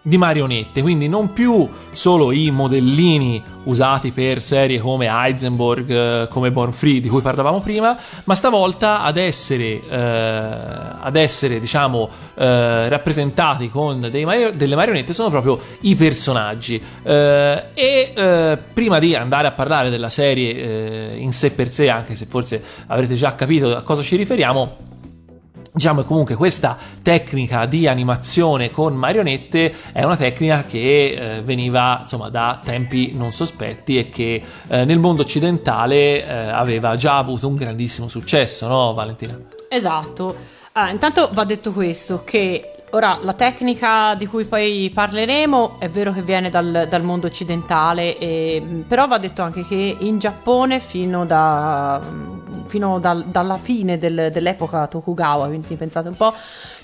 [0.03, 6.51] di marionette, quindi non più solo i modellini usati per serie come Heisenberg, eh, come
[6.51, 9.97] Born Free di cui parlavamo prima, ma stavolta ad essere, eh,
[11.01, 16.81] ad essere diciamo, eh, rappresentati con dei mario- delle marionette sono proprio i personaggi.
[17.03, 21.91] Eh, e eh, prima di andare a parlare della serie eh, in sé per sé,
[21.91, 24.89] anche se forse avrete già capito a cosa ci riferiamo,
[25.73, 32.29] Diciamo comunque questa tecnica di animazione con marionette è una tecnica che eh, veniva insomma
[32.29, 37.55] da tempi non sospetti e che eh, nel mondo occidentale eh, aveva già avuto un
[37.55, 39.39] grandissimo successo, no Valentina?
[39.69, 40.59] Esatto.
[40.73, 46.13] Ah, intanto va detto questo, che ora la tecnica di cui poi parleremo è vero
[46.13, 51.25] che viene dal, dal mondo occidentale, e- però va detto anche che in Giappone fino,
[51.25, 52.01] da,
[52.67, 56.35] fino dal- dalla fine del- dell'epoca Tokugawa, quindi pensate un po',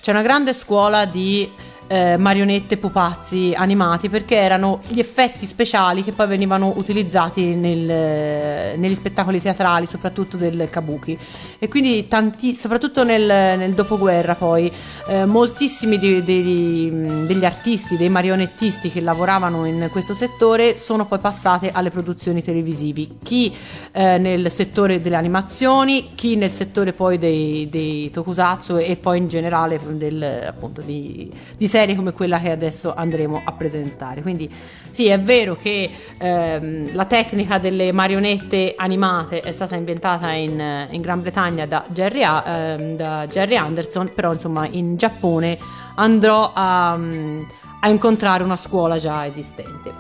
[0.01, 1.51] c'è una grande scuola di
[1.89, 8.95] eh, marionette pupazzi animati perché erano gli effetti speciali che poi venivano utilizzati nel- negli
[8.95, 11.18] spettacoli teatrali, soprattutto del kabuki.
[11.59, 14.70] E quindi tanti, soprattutto nel, nel dopoguerra poi
[15.09, 21.18] eh, moltissimi di- dei- degli artisti, dei marionettisti che lavoravano in questo settore sono poi
[21.18, 23.18] passati alle produzioni televisivi.
[23.22, 23.55] Chi
[23.93, 29.28] eh, nel settore delle animazioni, chi nel settore poi dei, dei tokusatsu e poi in
[29.28, 34.22] generale del, appunto di, di serie come quella che adesso andremo a presentare.
[34.22, 34.51] Quindi
[34.91, 41.01] sì, è vero che ehm, la tecnica delle marionette animate è stata inventata in, in
[41.03, 45.59] Gran Bretagna da Jerry, ehm, da Jerry Anderson, però insomma in Giappone
[45.97, 49.93] andrò a, a incontrare una scuola già esistente.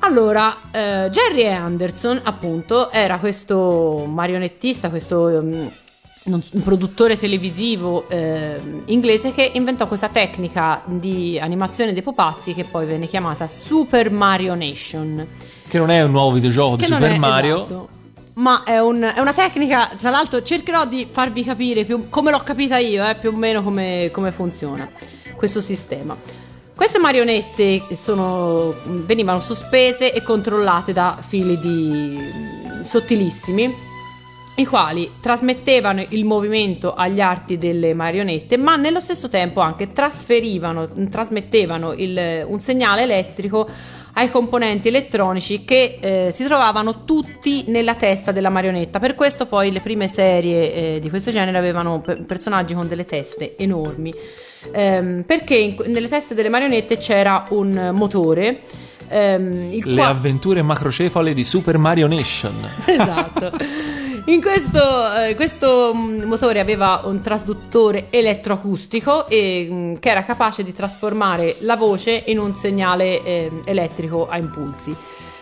[0.00, 5.72] Allora, eh, Jerry Anderson, appunto, era questo marionettista, questo non-
[6.34, 12.86] un produttore televisivo ehm, inglese che inventò questa tecnica di animazione dei pupazzi che poi
[12.86, 15.26] venne chiamata Super Marionation.
[15.68, 17.64] Che non è un nuovo videogioco di Super è- Mario.
[17.64, 17.88] esatto.
[18.34, 22.38] Ma è, un- è una tecnica, tra l'altro cercherò di farvi capire più, come l'ho
[22.38, 24.88] capita io, eh, più o meno come, come funziona
[25.36, 26.16] questo sistema.
[26.74, 32.18] Queste marionette sono- venivano sospese e controllate da fili di,
[32.84, 33.74] sottilissimi,
[34.58, 40.88] i quali trasmettevano il movimento agli arti delle marionette, ma nello stesso tempo anche trasferivano,
[41.10, 43.68] trasmettevano il- un segnale elettrico
[44.14, 48.98] ai componenti elettronici che eh, si trovavano tutti nella testa della marionetta.
[48.98, 53.06] Per questo poi le prime serie eh, di questo genere avevano pe- personaggi con delle
[53.06, 54.12] teste enormi.
[54.72, 58.60] Ehm, perché in- nelle teste delle marionette c'era un motore.
[59.10, 62.52] ehm, il Le qua- avventure macrocefale di Super Mario Nation.
[62.84, 63.52] esatto.
[64.28, 70.62] In questo, eh, questo mm, motore aveva un trasduttore elettroacustico e, mm, che era capace
[70.62, 74.94] di trasformare la voce in un segnale eh, elettrico a impulsi.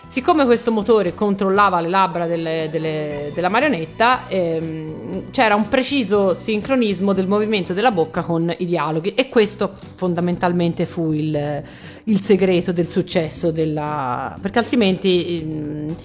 [0.07, 7.13] Siccome questo motore controllava le labbra delle- delle- della marionetta, ehm, c'era un preciso sincronismo
[7.13, 11.63] del movimento della bocca con i dialoghi e questo fondamentalmente fu il,
[12.05, 14.39] il segreto del successo della...
[14.41, 15.41] perché altrimenti...
[15.41, 15.97] ehm,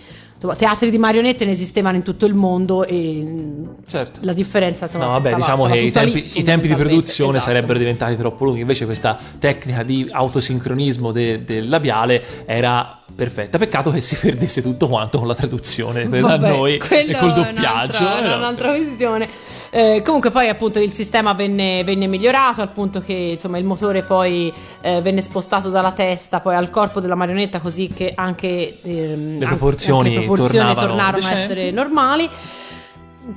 [0.44, 4.22] Insomma, teatri di marionette ne esistevano in tutto il mondo e mm, Certo.
[4.24, 6.74] la differenza insomma, No, vabbè, stava- diciamo che i tutta lì, tempi, i tempi di
[6.74, 7.52] produzione Esatto.
[7.54, 8.62] sarebbero diventati troppo lunghi.
[8.62, 13.60] Invece, questa tecnica di autosincronismo de- del labiale era perfetta.
[13.60, 17.34] Peccato che si perdesse tutto quanto con la traduzione da Vabbè, noi e col è
[17.34, 17.60] doppiaggio.
[17.60, 19.30] un'altra, Eh, è un'altra questione.
[19.74, 24.04] Eh, comunque poi appunto il sistema venne, venne migliorato al punto che insomma il motore
[24.04, 29.40] poi eh, venne spostato dalla testa poi al corpo della marionetta così che anche ehm,
[29.40, 31.42] Le proporzioni anche le proporzioni tornarono a decenti.
[31.42, 32.30] essere normali.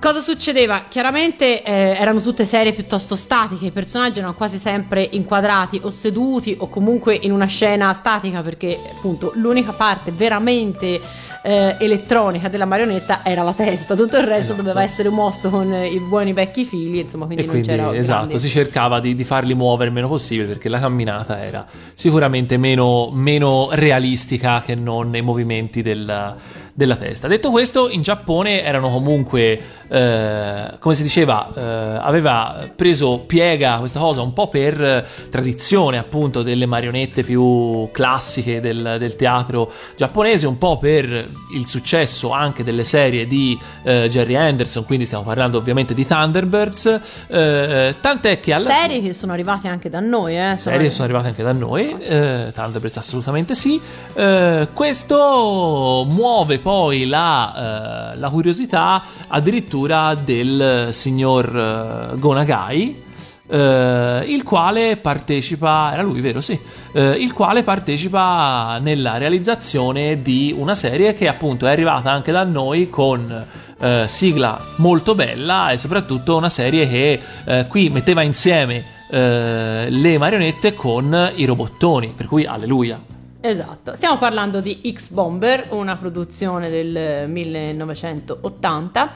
[0.00, 0.86] Cosa succedeva?
[0.88, 6.56] Chiaramente eh, erano tutte serie piuttosto statiche, i personaggi erano quasi sempre inquadrati o seduti
[6.58, 11.00] o comunque in una scena statica perché appunto l'unica parte veramente
[11.46, 16.00] eh, elettronica della marionetta era la testa, tutto il resto doveva essere mosso con i
[16.00, 19.24] buoni vecchi fili, insomma quindi E non quindi, c'era esatto, grandi- si cercava di, di
[19.24, 25.14] farli muovere il meno possibile perché la camminata era sicuramente meno, meno realistica che non
[25.14, 26.34] i movimenti della,
[26.74, 27.28] della testa.
[27.28, 34.00] Detto questo, in Giappone erano comunque, eh, come si diceva, eh, aveva preso piega questa
[34.00, 40.58] cosa un po' per tradizione appunto delle marionette più classiche del, del teatro giapponese, un
[40.58, 45.94] po' per il successo anche delle serie di eh, Jerry Anderson, quindi stiamo parlando ovviamente
[45.94, 50.74] di Thunderbirds, eh, tant'è che alla serie che sono arrivate anche da noi, eh, insomma.
[50.74, 53.80] serie sono arrivate anche da noi, eh, Thunderbirds assolutamente sì.
[54.14, 63.02] Eh, questo muove poi la, eh, la curiosità addirittura del signor eh, Gonagai.
[63.46, 66.40] eh, il quale partecipa, era lui vero?
[66.40, 66.58] Sì,
[66.92, 72.44] eh, il quale partecipa nella realizzazione di una serie che appunto è arrivata anche da
[72.44, 73.46] noi con
[73.78, 80.16] eh, sigla molto bella e soprattutto una serie che eh, qui metteva insieme eh, le
[80.16, 83.13] marionette con i robottoni, per cui alleluia.
[83.46, 89.12] Esatto, stiamo parlando di X-Bomber, una produzione del 1980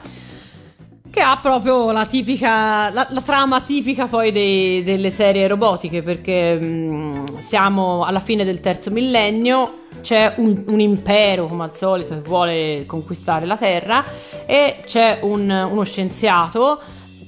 [1.09, 6.53] che ha proprio la tipica, la, la trama tipica poi dei- delle serie robotiche perché
[6.59, 12.21] mh, siamo alla fine del terzo millennio, c'è un, un impero come al solito che
[12.21, 14.05] vuole conquistare la Terra
[14.45, 16.79] e c'è un- uno scienziato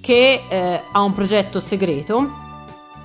[0.02, 2.41] che eh, ha un progetto segreto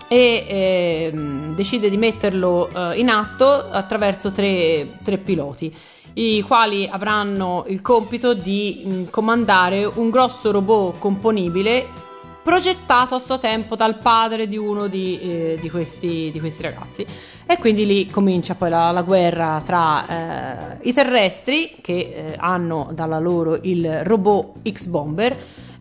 [0.08, 5.74] e ehm, decide di metterlo eh, in atto attraverso tre, tre piloti,
[6.14, 12.04] i quali avranno il compito di mh, comandare un grosso robot componibile
[12.46, 17.04] progettato a suo tempo dal padre di uno di, eh, di questi, di questi ragazzi.
[17.44, 22.90] E quindi lì comincia poi la, la guerra tra eh, i terrestri che eh, hanno
[22.92, 25.36] dalla loro il robot X-Bomber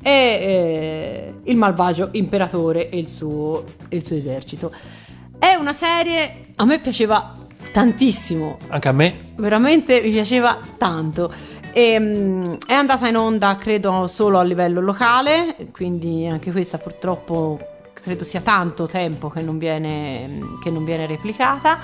[0.06, 4.72] e eh, il malvagio imperatore e il suo, e il suo esercito.
[5.40, 7.36] È una serie, a me piaceva
[7.72, 11.34] tantissimo, Anche a me, veramente mi piaceva tanto.
[11.74, 17.60] Ehm, è andata in onda, credo, solo a livello locale, quindi anche questa purtroppo
[17.94, 21.80] credo sia tanto tempo che non viene, che non viene replicata.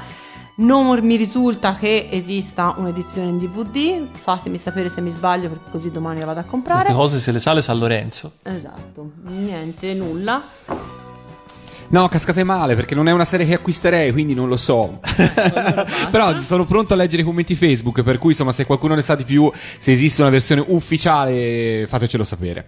[0.56, 5.92] Non mi risulta che esista un'edizione in DVD, fatemi sapere se mi sbaglio perché così
[5.92, 6.84] domani la vado a comprare.
[6.84, 8.34] queste cose se le sa le San Lorenzo.
[8.44, 10.42] Esatto, niente, nulla.
[11.88, 15.00] No, cascate male perché non è una serie che acquisterei, quindi non lo so.
[16.10, 19.16] Però sono pronto a leggere i commenti Facebook, per cui insomma se qualcuno ne sa
[19.16, 22.66] di più, se esiste una versione ufficiale, fatecelo sapere.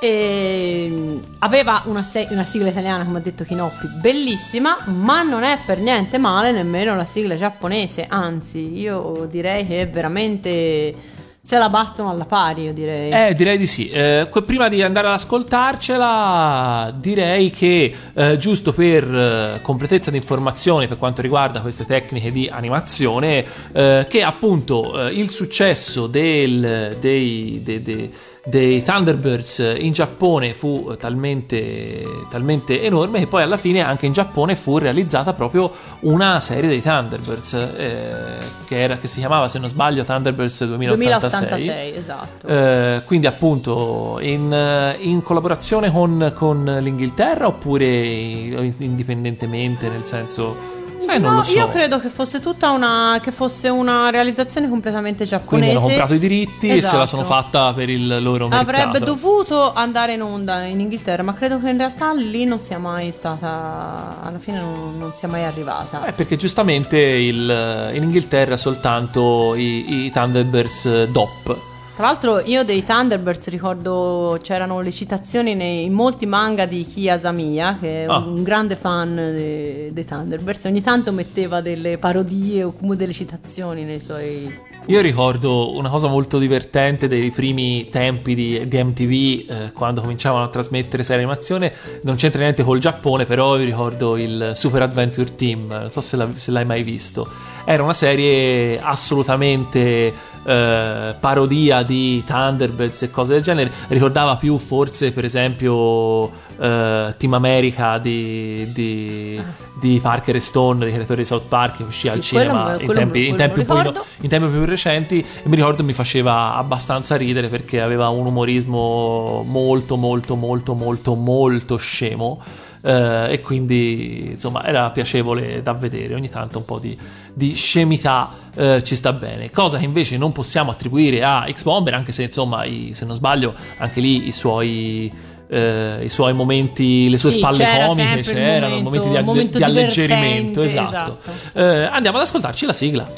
[0.00, 5.58] E aveva una, se- una sigla italiana, come ha detto Kinoppi, bellissima, ma non è
[5.66, 8.06] per niente male nemmeno la sigla giapponese.
[8.08, 13.10] Anzi, io direi che veramente se la battono alla pari, io direi.
[13.10, 13.88] Eh, direi di sì.
[13.88, 20.86] Eh, prima di andare ad ascoltarcela, direi che eh, giusto per eh, completezza di informazioni
[20.88, 27.62] per quanto riguarda queste tecniche di animazione, eh, che appunto eh, il successo del- dei,
[27.64, 28.12] dei- dei-
[28.48, 34.56] dei Thunderbirds in Giappone fu talmente, talmente enorme che poi alla fine anche in Giappone
[34.56, 35.70] fu realizzata proprio
[36.00, 41.48] una serie dei Thunderbirds eh, che, era- che si chiamava se non sbaglio Thunderbirds 2086.
[41.48, 42.46] 2086, esatto.
[42.46, 51.20] Eh, quindi appunto in, in collaborazione con, con l'Inghilterra oppure in- indipendentemente nel senso Sai,
[51.20, 51.56] non No, lo so.
[51.56, 55.70] io credo che fosse tutta una che fosse una realizzazione completamente Quindi giapponese.
[55.76, 57.06] hanno comprato i diritti e se la Esatto.
[57.06, 58.70] sono fatta per il loro mercato.
[58.82, 62.78] Avrebbe dovuto andare in onda in Inghilterra, ma credo che in realtà lì non sia
[62.78, 64.16] mai stata.
[64.22, 66.04] Alla fine non, non sia mai arrivata.
[66.06, 71.56] Eh, perché giustamente il- in Inghilterra soltanto i, i Thunderbirds eh, DOP.
[71.98, 77.08] Tra l'altro, io dei Thunderbirds ricordo c'erano le citazioni nei, in molti manga di Ki
[77.10, 78.18] Asamiya, che è Ah.
[78.18, 80.64] un grande fan de- dei Thunderbirds.
[80.66, 84.66] Ogni tanto metteva delle parodie o comunque delle citazioni nei suoi.
[84.86, 90.44] Io ricordo una cosa molto divertente dei primi tempi di, di MTV, eh, quando cominciavano
[90.44, 91.74] a trasmettere serie animazione.
[92.02, 95.66] Non c'entra niente col Giappone, però io ricordo il Super Adventure Team.
[95.66, 97.28] Non so se, la- se l'hai mai visto.
[97.64, 103.70] Era una serie assolutamente eh, parodia di Thunderbirds e cose del genere.
[103.88, 106.26] Ricordava più, forse, per esempio,
[106.58, 109.40] eh, Team America di, di,
[109.80, 112.64] di Parker e Stone, dei creatori di South Park, che uscì Sì, al quello cinema
[112.64, 114.04] me- in quello tempi, me- in quello tempi ricordo.
[114.20, 119.42] in tempi più recenti e mi ricordo mi faceva abbastanza ridere perché aveva un umorismo
[119.46, 122.40] molto molto molto molto molto scemo
[122.82, 126.96] eh, e quindi insomma era piacevole da vedere ogni tanto un po' di,
[127.34, 132.12] di scemità eh, ci sta bene cosa che invece non possiamo attribuire a X-Bomber anche
[132.12, 135.12] se insomma i- se non sbaglio anche lì i suoi
[135.50, 139.62] eh, i suoi momenti, le sue Sì, spalle c'era comiche c'erano, momento- momenti di, di
[139.64, 141.18] alleggerimento, esatto.
[141.26, 141.58] esatto.
[141.58, 143.08] Eh, andiamo ad ascoltarci la sigla.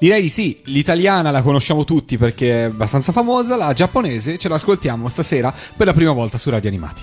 [0.00, 5.08] Direi di sì, l'italiana la conosciamo tutti perché è abbastanza famosa, la giapponese ce l'ascoltiamo
[5.08, 7.02] stasera per la prima volta su Radio Animati.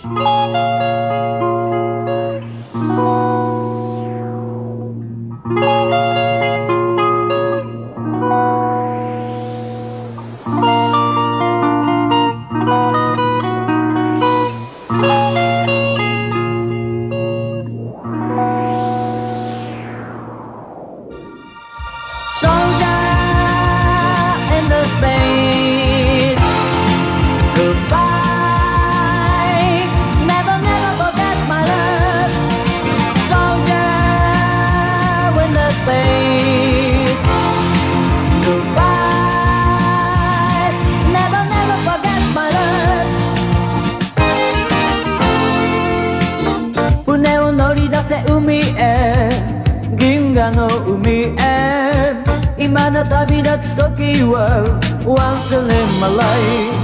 [51.25, 52.15] 海へ
[52.59, 54.69] 今の旅立つ時は
[55.03, 55.69] Once in
[55.99, 56.77] my life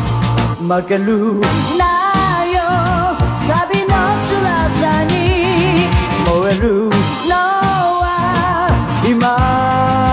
[0.58, 1.40] 負ける
[1.76, 1.84] な
[2.48, 2.56] よ
[3.46, 3.88] 旅の
[4.24, 5.12] 辛さに
[6.24, 6.88] 燃える
[7.28, 7.34] の
[8.00, 8.72] は
[9.06, 10.09] 今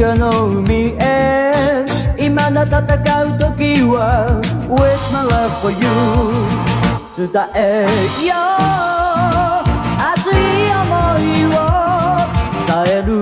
[0.00, 1.84] 河の海へ。
[2.18, 5.78] 今の戦う時は With my love for you
[7.16, 7.84] 伝え
[8.26, 9.68] よう。
[10.00, 11.52] 熱い想いを
[12.66, 13.12] 伝える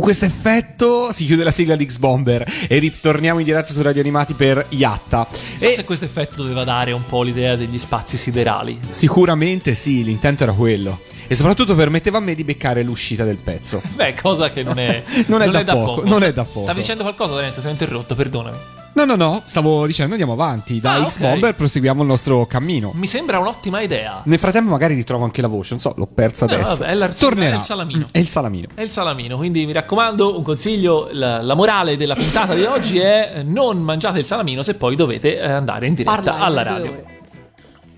[0.00, 4.00] con questo effetto si chiude la sigla di X-Bomber e ritorniamo in diretta su Radio
[4.00, 5.28] Animati per Yatta.
[5.30, 8.80] So E se questo effetto doveva dare un po' l'idea degli spazi siderali.
[8.88, 11.00] sicuramente sì, l'intento era quello.
[11.26, 13.82] E soprattutto permetteva a me di beccare l'uscita del pezzo.
[13.94, 16.62] Beh, cosa che non è, Non è da poco, non è da poco.
[16.62, 17.60] Stavi dicendo qualcosa, Lorenzo?
[17.60, 18.56] Ti ho interrotto, perdonami.
[19.00, 20.78] No, no, no, stavo dicendo andiamo avanti.
[20.78, 21.56] Da Ah, X-Bomber ok.
[21.56, 22.90] proseguiamo il nostro cammino.
[22.94, 24.20] Mi sembra un'ottima idea.
[24.24, 26.76] Nel frattempo magari ritrovo anche la voce, non so, l'ho persa No, adesso.
[26.84, 27.54] vabbè, è Tornerà.
[27.54, 28.06] è il salamino.
[28.10, 28.68] È il salamino.
[28.74, 32.98] È il salamino, quindi mi raccomando, un consiglio, la, la morale della puntata di oggi
[32.98, 36.62] è eh, non mangiate il salamino se poi dovete eh, andare in diretta Parlare alla
[36.62, 37.18] radio.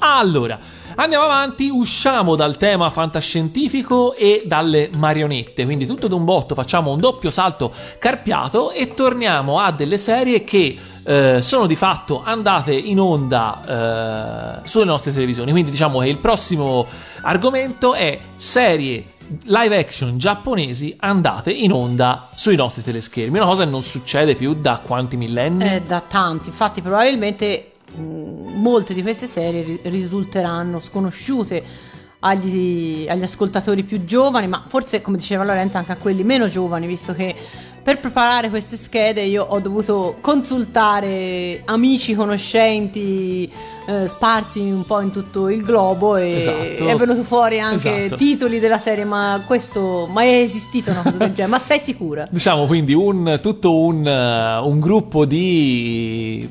[0.05, 0.59] Allora,
[0.97, 6.99] andiamo avanti, usciamo dal tema fantascientifico e dalle marionette, quindi tutto d'un botto facciamo un
[6.99, 12.99] doppio salto carpiato e torniamo a delle serie che eh, sono di fatto andate in
[12.99, 16.85] onda eh, sulle nostre televisioni, quindi diciamo che il prossimo
[17.21, 19.05] argomento è serie
[19.45, 24.55] live action giapponesi andate in onda sui nostri teleschermi, una cosa che non succede più
[24.55, 25.77] da quanti millenni?
[25.77, 31.91] Eh, da tanti, infatti probabilmente molte di queste serie ri- risulteranno sconosciute
[32.21, 36.87] agli, agli ascoltatori più giovani, ma forse come diceva Lorenzo anche a quelli meno giovani,
[36.87, 37.35] visto che
[37.83, 43.51] per preparare queste schede io ho dovuto consultare amici, conoscenti
[43.87, 46.87] eh, sparsi un po' in tutto il globo e Esatto.
[46.87, 48.17] è venuto fuori anche Esatto.
[48.17, 51.47] titoli della serie, ma questo mai è esistito una cosa del genere?
[51.49, 52.27] Ma sei sicura?
[52.31, 56.49] Diciamo quindi un, tutto un, eh, un gruppo di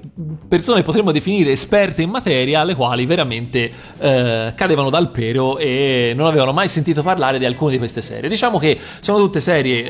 [0.47, 6.27] persone potremmo definire esperte in materia, alle quali veramente eh, cadevano dal pero e non
[6.27, 8.29] avevano mai sentito parlare di alcune di queste serie.
[8.29, 9.83] Diciamo che sono tutte serie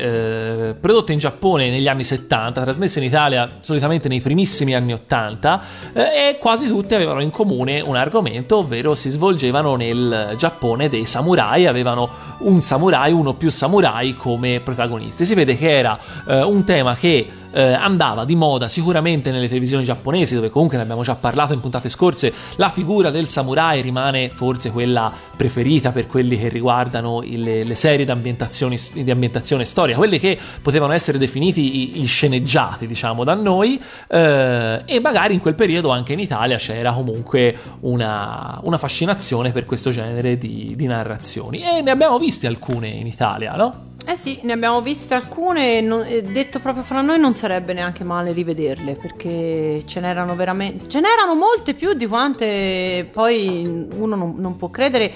[0.70, 5.62] eh, prodotte in Giappone negli anni 70, trasmesse in Italia solitamente nei primissimi anni 80
[5.92, 11.06] eh, e quasi tutte avevano in comune un argomento, ovvero si svolgevano nel Giappone dei
[11.06, 12.08] samurai, avevano
[12.38, 15.24] un samurai, uno più samurai come protagonisti.
[15.24, 19.84] Si vede che era eh, un tema che eh, andava di moda sicuramente nelle televisioni
[19.84, 24.30] giapponesi, dove comunque ne abbiamo già parlato in puntate scorse, la figura del samurai rimane
[24.30, 29.96] forse quella preferita per quelli che riguardano il- le serie di, ambientazioni- di ambientazione storica,
[29.98, 35.54] quelli che potevano essere definiti i, sceneggiati, diciamo, da noi, eh, e magari in quel
[35.54, 41.60] periodo anche in Italia c'era comunque una, una fascinazione per questo genere di, di narrazioni.
[41.62, 43.90] E ne abbiamo viste alcune in Italia, no?
[44.04, 48.04] Eh sì, ne abbiamo viste alcune non- e detto proprio fra noi non sarebbe neanche
[48.04, 54.34] male rivederle perché ce n'erano veramente, ce n'erano molte più di quante poi uno non,
[54.36, 55.12] non può credere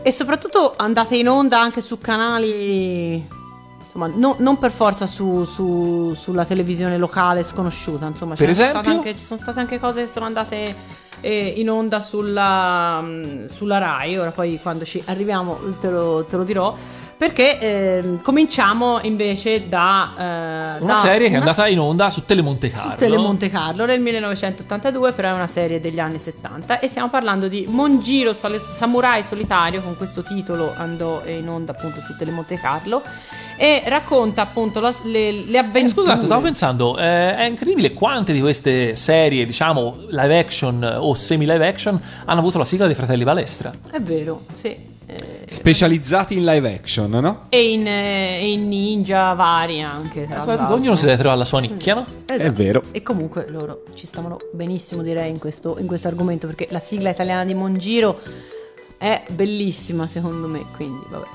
[0.00, 3.26] e soprattutto andate in onda anche su canali,
[3.84, 8.88] insomma, no- non per forza su, su- sulla televisione locale sconosciuta, insomma, Per esempio?
[8.92, 10.72] anche- ci sono state anche cose che sono andate
[11.20, 16.36] eh, in onda sulla, mm, sulla Rai, ora poi quando ci arriviamo te lo, te
[16.36, 16.76] lo dirò.
[17.18, 22.26] Perché ehm, cominciamo invece da eh, Una da serie che è andata in onda su
[22.26, 22.90] Telemonte Carlo.
[22.90, 27.48] su Telemonte Carlo nel 1982, però è una serie degli anni 70 e stiamo parlando
[27.48, 33.02] di Monjiro Sole- Samurai Solitario, con questo titolo andò in onda appunto su Telemonte Carlo
[33.56, 35.88] e racconta appunto la- le, le Eh, avventure.
[35.88, 41.66] Scusate, stavo pensando, eh, è incredibile quante di queste serie, diciamo, live action o semi-live
[41.66, 43.72] action hanno avuto la sigla dei fratelli Balestra.
[43.90, 44.94] È vero, sì.
[45.46, 47.46] Specializzati in live action, no?
[47.50, 50.26] e, in, eh, e in ninja vari anche.
[50.26, 50.74] tra l'altro.
[50.74, 52.04] ognuno si deve trovare la sua nicchia, no?
[52.26, 52.42] Esatto.
[52.42, 52.82] È vero.
[52.90, 57.10] E comunque loro ci stavano benissimo, direi, in questo, in questo argomento, perché la sigla
[57.10, 58.20] italiana di Mongiro
[58.98, 60.64] è bellissima, secondo me.
[60.74, 61.26] Quindi, vabbè.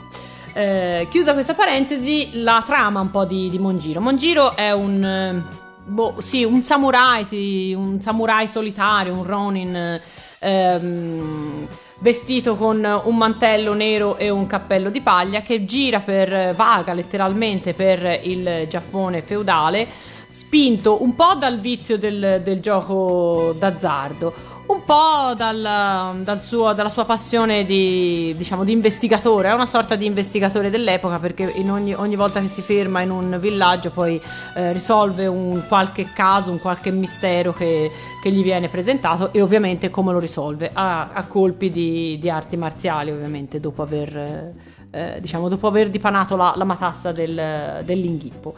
[0.54, 4.02] Eh, chiusa questa parentesi, la trama un po' di, di Mongiro.
[4.02, 5.04] Mongiro è un.
[5.04, 5.42] eh,
[5.86, 10.02] boh, sì, un samurai, sì, un samurai solitario, un Ronin.
[10.40, 11.68] ehm,
[12.02, 17.76] vestito con un mantello nero e un cappello di paglia che gira per vaga letteralmente
[17.76, 19.88] per il Giappone feudale
[20.28, 24.34] spinto un po' dal vizio del, del gioco d'azzardo
[24.72, 29.96] un po' dal, dal suo- dalla sua passione di, diciamo, di investigatore, è una sorta
[29.96, 34.22] di investigatore dell'epoca perché ogni, ogni volta che si ferma in un villaggio poi
[34.56, 37.92] eh, risolve un qualche caso, un qualche mistero che,
[38.24, 42.56] che gli viene presentato e ovviamente come lo risolve a, a colpi di, di arti
[42.56, 44.54] marziali ovviamente dopo aver,
[44.90, 48.56] eh, diciamo, dopo aver dipanato la, la matassa del- dell'inghippo.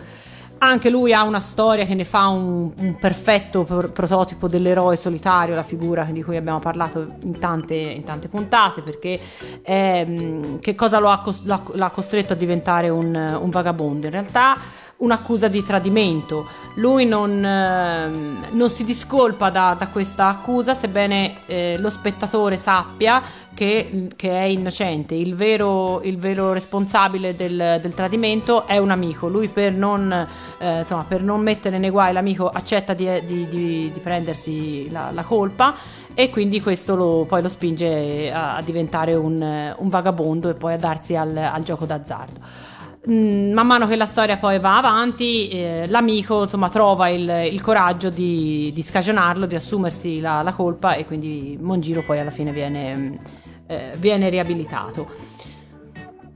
[0.65, 5.55] Anche lui ha una storia che ne fa un, un perfetto pro- prototipo dell'eroe solitario,
[5.55, 9.19] la figura di cui abbiamo parlato in tante, in tante puntate, perché
[9.61, 14.05] ehm, che cosa lo ha, cos- l'ha costretto a diventare un, un vagabondo?
[14.05, 14.55] In realtà
[15.03, 16.47] un'accusa di tradimento.
[16.77, 23.21] Lui non, ehm, non si discolpa da, da questa accusa, sebbene eh, lo spettatore sappia
[23.53, 25.13] che, che è innocente.
[25.13, 29.27] Il vero, il vero responsabile del, del tradimento è un amico.
[29.27, 30.11] Lui, per non,
[30.57, 35.11] eh, insomma, per non mettere nei guai l'amico, accetta di, di- di- di prendersi la,
[35.11, 35.75] la colpa.
[36.15, 40.73] E quindi questo lo- poi lo spinge a, a diventare un, un vagabondo e poi
[40.73, 42.62] a darsi al, al gioco d'azzardo.
[43.09, 47.59] Mm, man mano che la storia poi va avanti, eh, l'amico insomma trova il, il
[47.59, 52.53] coraggio di, di scagionarlo, di assumersi la, la colpa e quindi Mongiro poi alla fine
[52.53, 53.13] viene, mm,
[53.67, 55.41] eh, viene riabilitato.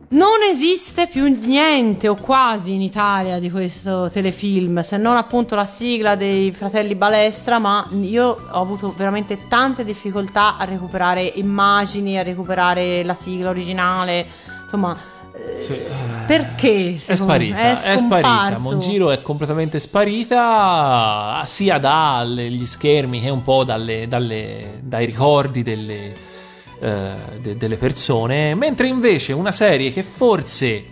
[0.09, 5.65] Non esiste più niente o quasi in Italia di questo telefilm, se non appunto la
[5.65, 12.23] sigla dei fratelli Balestra, ma io ho avuto veramente tante difficoltà a recuperare immagini, a
[12.23, 14.25] recuperare la sigla originale,
[14.63, 14.97] insomma,
[15.37, 16.97] eh, perché?
[17.05, 17.15] È me?
[17.15, 17.97] sparita, è, sparita.
[17.97, 18.59] scomparso.
[18.59, 26.13] Mongiro è completamente sparita sia dagli schermi che un po' dalle- dalle- dai ricordi delle,
[26.79, 27.11] eh,
[27.41, 28.55] de- delle persone.
[28.55, 30.83] Mentre invece una serie che forse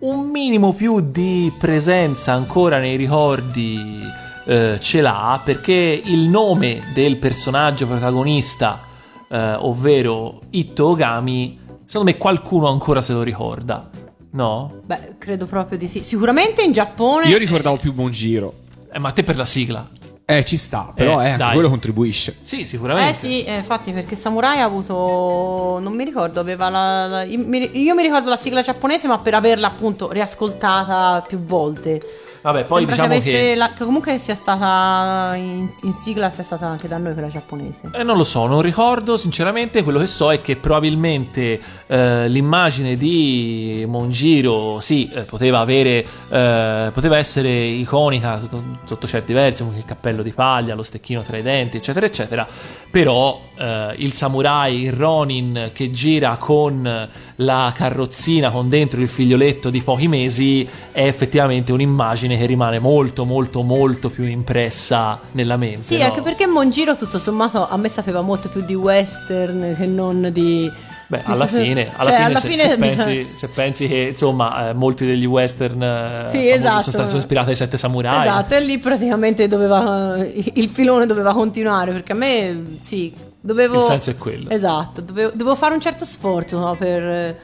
[0.00, 4.00] un minimo più di presenza ancora nei ricordi
[4.46, 8.80] eh, ce l'ha perché il nome del personaggio protagonista,
[9.28, 11.59] eh, ovvero Itto Ogami,
[11.90, 13.90] secondo me qualcuno ancora se lo ricorda.
[14.32, 14.80] No?
[14.84, 16.04] Beh, credo proprio di sì.
[16.04, 17.26] Sicuramente in Giappone.
[17.26, 18.54] Io ricordavo più Buongiro.
[18.92, 19.88] Eh, ma te per la sigla?
[20.24, 21.52] Eh, ci sta, però Eh, eh, anche dai.
[21.54, 22.36] quello contribuisce.
[22.42, 23.14] Sì, Eh sicuramente.
[23.14, 27.68] sì, eh, infatti perché Samurai ha avuto, non mi ricordo, aveva la, la- io, mi,
[27.82, 32.00] io mi ricordo la sigla giapponese ma per averla appunto riascoltata più volte.
[32.42, 33.54] Vabbè, poi Sembra diciamo che, che...
[33.54, 37.90] la- che comunque sia stata in, in sigla sia stata anche da noi quella giapponese.
[37.92, 42.96] Eh, non lo so, non ricordo sinceramente, quello che so è che probabilmente eh, l'immagine
[42.96, 49.76] di Monjiro sì, eh, poteva avere, eh, poteva essere iconica sotto, sotto certi versi, come
[49.76, 52.46] il cappello di paglia, lo stecchino tra i denti, eccetera, eccetera,
[52.90, 57.08] però eh, il samurai, il Ronin che gira con
[57.40, 63.24] la carrozzina con dentro il figlioletto di pochi mesi è effettivamente un'immagine che rimane molto,
[63.24, 65.82] molto, molto più impressa nella mente.
[65.82, 66.04] Sì, no?
[66.04, 70.70] anche perché Monjiro tutto sommato a me sapeva molto più di western che non di...
[71.06, 74.68] Beh, alla fine, alla cioè, fine, alla se, fine se pensi, se pensi che insomma
[74.68, 76.92] eh, molti degli western eh, Sì, esatto.
[76.92, 78.28] sono ispirati ai sette samurai.
[78.28, 83.84] Esatto, e lì praticamente doveva il filone doveva continuare perché a me sì, dovevo Il
[83.84, 84.50] senso è quello.
[84.50, 87.36] Esatto, dovevo, dovevo fare un certo sforzo no, per,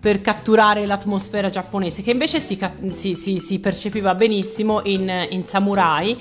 [0.00, 2.58] per catturare l'atmosfera giapponese che invece si,
[2.92, 6.20] si- si- si percepiva benissimo in, in Samurai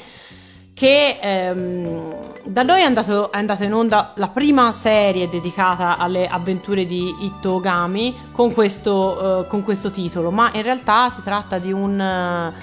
[0.74, 2.16] che ehm,
[2.46, 7.14] da noi è, andato, è andata in onda la prima serie dedicata alle avventure di
[7.22, 12.00] Itto Ogami con questo, eh, con questo titolo, ma in realtà si tratta di un...
[12.00, 12.54] eh,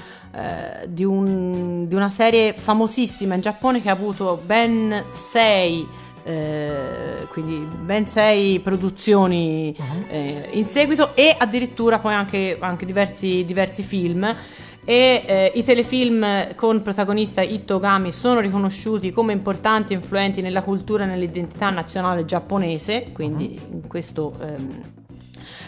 [0.88, 5.86] di, un- di una serie famosissima in Giappone che ha avuto ben sei
[6.28, 9.74] eh, quindi ben sei produzioni
[10.08, 14.36] eh, in seguito e addirittura poi anche, anche diversi, diversi film.
[14.84, 20.62] E eh, i telefilm con protagonista Itto Ogami sono riconosciuti come importanti e influenti nella
[20.62, 24.97] cultura e nell'identità nazionale giapponese, quindi in questo ehm,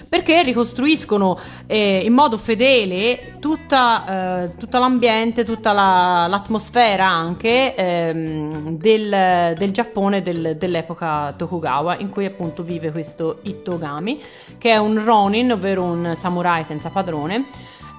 [0.08, 8.76] perché ricostruiscono eh, in modo fedele tutta, eh, tutto l'ambiente, tutta la- l'atmosfera anche ehm,
[8.76, 14.20] del, del Giappone del- dell'epoca Tokugawa, in cui appunto vive questo Itogami,
[14.58, 17.44] che è un Ronin, ovvero un samurai senza padrone,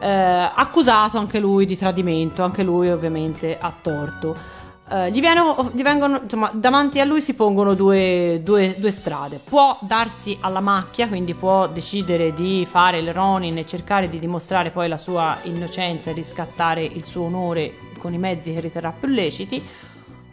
[0.02, 4.60] eh, accusato anche lui di tradimento, anche lui ovviamente a torto.
[4.92, 9.40] Eh, gli, viene- gli vengono, insomma, davanti a lui si pongono due, due- due strade.
[9.42, 14.70] Può darsi alla macchia, quindi può decidere di fare il Ronin e cercare di dimostrare
[14.72, 19.08] poi la sua innocenza e riscattare il suo onore con i mezzi che riterrà più
[19.08, 19.66] leciti,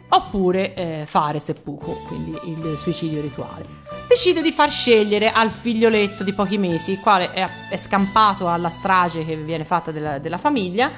[0.09, 3.65] oppure eh, fare seppuku, quindi il suicidio rituale.
[4.09, 8.69] Decide di far scegliere al figlioletto di pochi mesi, il quale è, è scampato alla
[8.69, 10.91] strage che viene fatta della, della famiglia,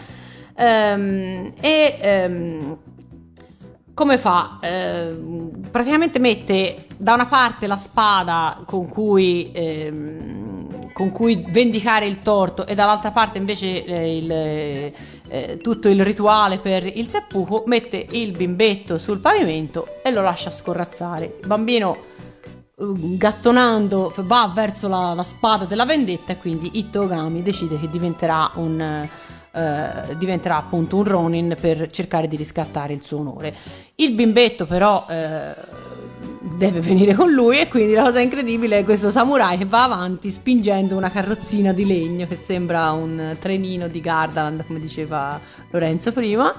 [0.56, 2.78] ehm, e ehm,
[4.02, 4.58] come fa?
[4.62, 12.24] Ehm, praticamente mette da una parte la spada con cui, ehm, con cui vendicare il
[12.24, 18.04] torto e dall'altra parte invece eh, il, eh, tutto il rituale per il seppuku, mette
[18.10, 21.38] il bimbetto sul pavimento e lo lascia scorrazzare.
[21.40, 21.96] Il bambino
[22.76, 22.86] eh,
[23.18, 28.50] gattonando va verso la, la spada della vendetta e quindi Itto Ogami decide che diventerà
[28.56, 29.08] un...
[29.54, 33.54] eh, diventerà appunto un Ronin per cercare di riscattare il suo onore.
[33.96, 35.54] Il bimbetto però eh,
[36.58, 40.32] deve venire con lui e quindi la cosa incredibile è questo samurai che va avanti
[40.32, 45.40] spingendo una carrozzina di legno che sembra un trenino di Gardaland come diceva
[45.72, 46.54] Lorenzo prima.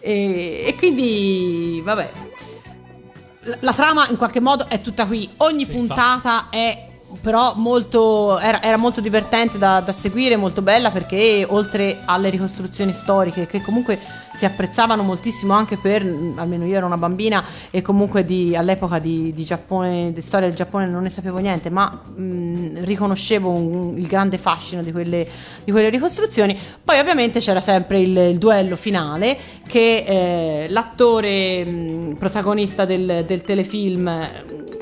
[0.00, 2.10] E, e quindi vabbè.
[3.60, 5.28] La, trama in qualche modo è tutta qui.
[5.38, 6.85] Ogni Sì, puntata è
[7.20, 12.92] però molto, era, era molto divertente da, da seguire, molto bella perché oltre alle ricostruzioni
[12.92, 13.98] storiche che comunque
[14.36, 16.02] si apprezzavano moltissimo anche per,
[16.36, 20.56] almeno io ero una bambina e comunque di- all'epoca di, di Giappone, di storia del
[20.56, 25.26] Giappone non ne sapevo niente, ma mh, riconoscevo un- il grande fascino di quelle,
[25.64, 26.56] di quelle ricostruzioni.
[26.84, 33.42] Poi ovviamente c'era sempre il, il duello finale che eh, l'attore mh, protagonista del, del
[33.42, 34.08] telefilm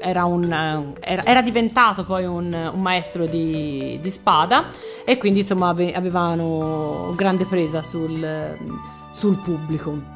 [0.00, 4.64] era, un, eh, era, era diventato poi un, un maestro di, di spada
[5.06, 8.18] e quindi insomma ave- avevano grande presa sul,
[9.14, 10.12] sul pubblico.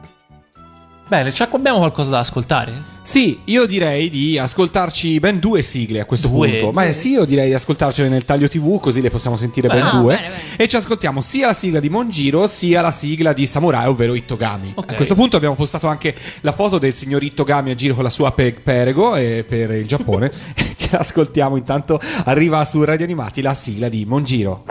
[1.06, 2.96] Bene, cioè, abbiamo qualcosa da ascoltare?
[3.00, 6.50] Sì, io direi di ascoltarci ben due sigle a questo Due?
[6.50, 6.72] punto.
[6.72, 9.90] Ma sì, io direi di ascoltarcele nel taglio TV, così le possiamo sentire ben Ah,
[9.92, 10.16] due.
[10.16, 10.42] bene, bene.
[10.58, 14.72] E ci ascoltiamo sia la sigla di Monjiro, sia la sigla di Samurai, ovvero Ittogami.
[14.74, 14.92] Ok.
[14.92, 18.10] A questo punto abbiamo postato anche la foto del signor Ittogami a giro con la
[18.10, 20.30] sua pe- perego eh, per il Giappone.
[20.76, 21.98] ci ascoltiamo intanto.
[22.24, 24.64] Arriva su Radio Animati la sigla di Monjiro.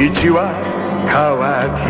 [0.00, 0.56] 道は
[1.12, 1.36] 乾
[1.76, 1.84] き。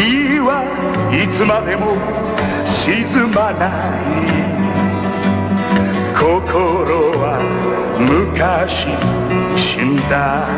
[0.00, 0.64] 日は
[1.12, 1.92] いつまでも
[2.64, 4.00] 沈まない。
[6.16, 7.36] 心は
[8.00, 8.86] 昔
[9.60, 10.48] 死んだ。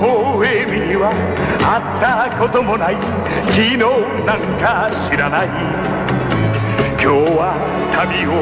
[0.00, 0.08] 微
[0.40, 1.12] 笑みは
[1.60, 2.96] 会ったこともない。
[3.48, 3.76] 昨日
[4.24, 5.48] なんか知らない。
[6.98, 7.58] 今日は
[7.92, 8.32] 旅を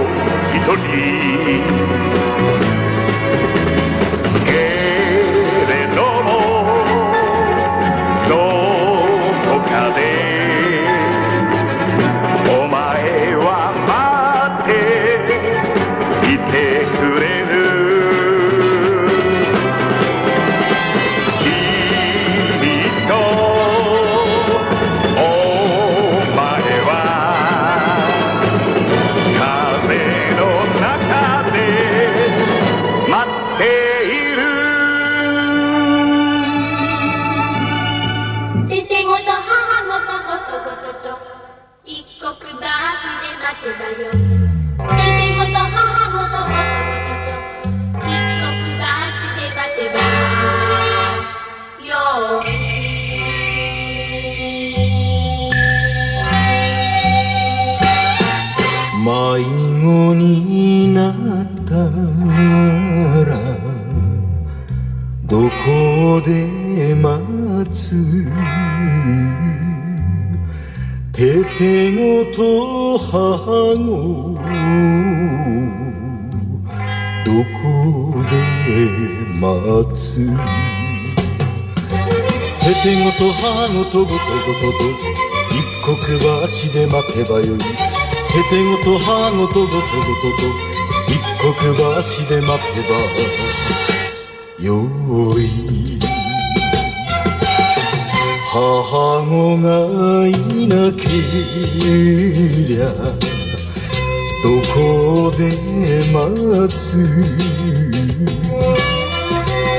[0.55, 2.82] 一人。
[88.93, 90.45] と母ごとごとごとと
[91.09, 92.93] 一刻橋で待てば
[94.63, 94.69] よ
[95.39, 95.43] い
[98.51, 99.67] 母子が
[100.29, 100.31] い
[100.69, 101.01] なけ
[102.69, 102.85] りゃ
[104.43, 104.77] どこ
[105.39, 105.41] で
[106.13, 106.79] 待つ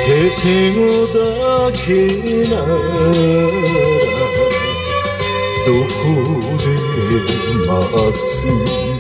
[0.08, 0.10] て
[0.42, 0.44] て
[0.74, 1.16] ごだ
[1.86, 1.86] け
[2.50, 2.66] なら
[5.66, 6.02] どこ
[6.58, 6.66] で
[7.68, 7.72] 待
[8.26, 8.93] つ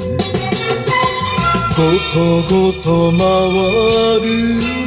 [1.83, 3.20] ごとごと回
[4.22, 4.26] る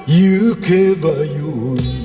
[0.06, 2.04] 行けばよい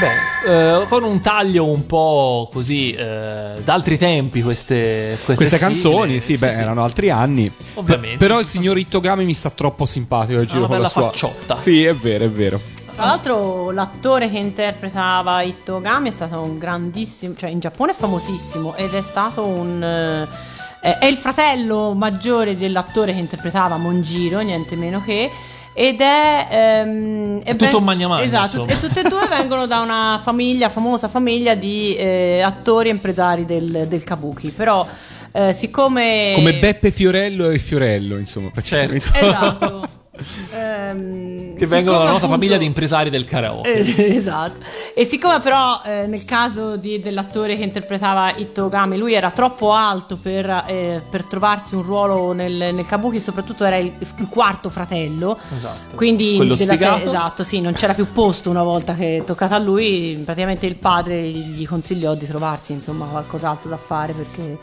[0.00, 5.72] Beh, eh, con un taglio un po' così eh, d'altri tempi queste, queste, Queste sigle.
[5.72, 7.52] canzoni, sì, beh, erano altri anni.
[7.74, 8.16] Ovviamente.
[8.16, 10.90] Pe- però il signor Ittogami mi sta troppo simpatico al giro una con bella la
[10.90, 11.56] sua facciotta.
[11.56, 12.58] Sì, è vero, è vero.
[12.95, 18.73] Tra l'altro l'attore che interpretava Ittogami è stato un grandissimo, cioè in Giappone è famosissimo
[18.75, 19.83] ed è stato un...
[19.83, 25.29] eh, è il fratello maggiore dell'attore che interpretava Monjiro, niente meno che,
[25.73, 26.47] ed è...
[26.49, 28.71] ehm, È tutto un magna Esatto, insomma.
[28.71, 33.45] e tutte e due vengono da una famiglia, famosa famiglia di eh, attori e impresari
[33.45, 34.87] del, del kabuki, però...
[35.33, 36.31] Eh, siccome...
[36.33, 38.51] Come Beppe Fiorello e Fiorello, insomma.
[38.51, 39.11] praticamente.
[39.19, 39.89] Esatto.
[40.53, 43.71] Ehm, Che vengono dalla nota famiglia di impresari del karaoke.
[43.73, 44.59] Eh, esatto.
[44.93, 49.73] E siccome però eh, nel caso di- dell'attore che interpretava Itto Ogami, lui era troppo
[49.73, 54.69] alto per, eh, per trovarsi un ruolo nel, nel kabuki, soprattutto era il, il quarto
[54.69, 55.37] fratello.
[55.53, 55.95] Esatto.
[55.95, 59.55] Quindi Quello della serie- esatto, sì, non c'era più posto una volta che è toccata
[59.55, 64.57] a lui, praticamente il padre gli consigliò di trovarsi insomma qualcos'altro da fare perché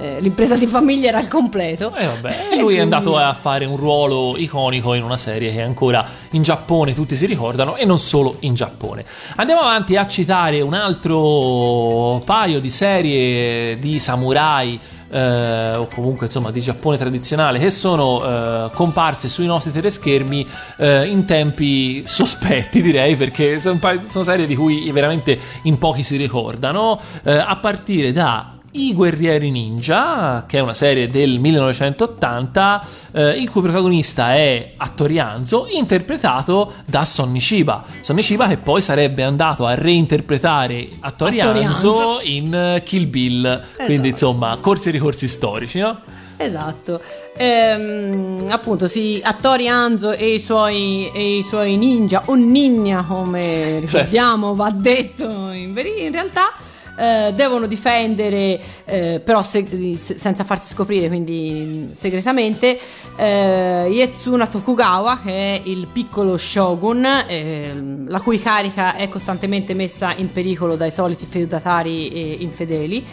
[0.00, 1.94] eh, l'impresa di famiglia era al completo.
[1.94, 5.62] E vabbè, e lui è andato a fare un ruolo iconico in una serie che
[5.62, 9.04] ancora in Giappone tutti si ricordano e non solo in Giappone.
[9.36, 14.80] Andiamo avanti a citare un altro paio di serie di samurai
[15.10, 20.46] eh, o comunque insomma di Giappone tradizionale che sono eh, comparse sui nostri teleschermi
[20.78, 26.16] eh, in tempi sospetti direi perché sono, sono serie di cui veramente in pochi si
[26.16, 33.28] ricordano eh, a partire da i Guerrieri Ninja, che è una serie del 1980, eh,
[33.30, 37.84] il cui protagonista è Attorianzo, interpretato da Sonny Shiba.
[38.00, 42.20] Sonny Shiba che poi sarebbe andato a reinterpretare Attorianzo Attorianzo.
[42.22, 43.62] in eh, Kill Bill.
[43.84, 46.00] Quindi insomma, corsi e ricorsi storici, no?
[46.36, 47.00] Esatto,
[47.36, 53.80] Ehm, appunto, sì, Attori Anzo e i suoi, e i suoi ninja, o ninja come
[53.80, 56.52] ricordiamo, va detto in, veri- in realtà.
[57.00, 62.78] Eh, devono difendere, eh, però se- se- senza farsi scoprire, quindi segretamente,
[63.16, 70.12] eh, Yetsuna Tokugawa, che è il piccolo shogun, ehm, la cui carica è costantemente messa
[70.16, 73.04] in pericolo dai soliti feudatari infedeli.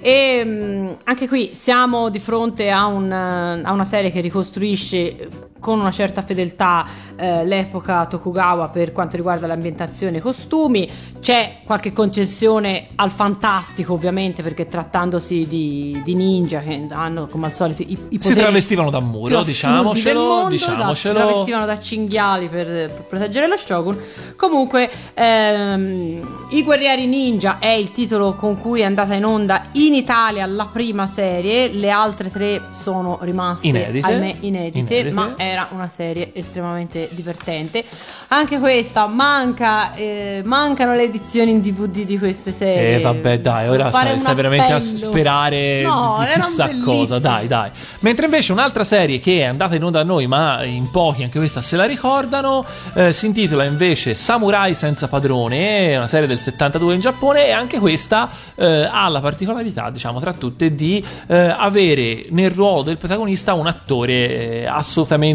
[0.00, 4.96] E mh, anche qui siamo di fronte a, un, eh, a una serie che ricostruisce
[4.96, 5.28] eh,
[5.60, 6.86] con una certa fedeltà
[7.16, 10.88] eh, l'epoca Tokugawa per quanto riguarda l'ambientazione e i costumi.
[11.20, 17.54] C'è qualche concessione al fantastico, ovviamente, perché trattandosi di, di ninja che hanno come al
[17.54, 21.14] solito i, i Si travestivano da muro, diciamocelo, mondo, esatto, si diciamocelo.
[21.14, 23.98] travestivano da cinghiali per, per proteggere lo shogun.
[24.36, 29.94] Comunque, ehm, I Guerrieri Ninja è il titolo con cui è andata in onda in
[29.94, 34.06] Italia la prima serie, le altre tre sono rimaste Inedite.
[34.06, 35.10] ahimè inedite, Inedite.
[35.12, 37.84] ma era una serie estremamente divertente.
[38.28, 42.96] Anche questa manca, eh, mancano le edizioni in DVD di queste serie.
[42.96, 47.70] Eh vabbè dai, ora stai, stai veramente a sperare No, di chissà cosa, dai dai.
[48.00, 51.38] Mentre invece un'altra serie che è andata in onda da noi, ma in pochi anche
[51.38, 56.38] questa se la ricordano, eh, si intitola invece Samurai senza padrone, è una serie del
[56.38, 61.36] 72 in Giappone e anche questa eh, ha la particolarità, diciamo tra tutte, di eh,
[61.36, 64.66] avere nel ruolo del protagonista un attore eh,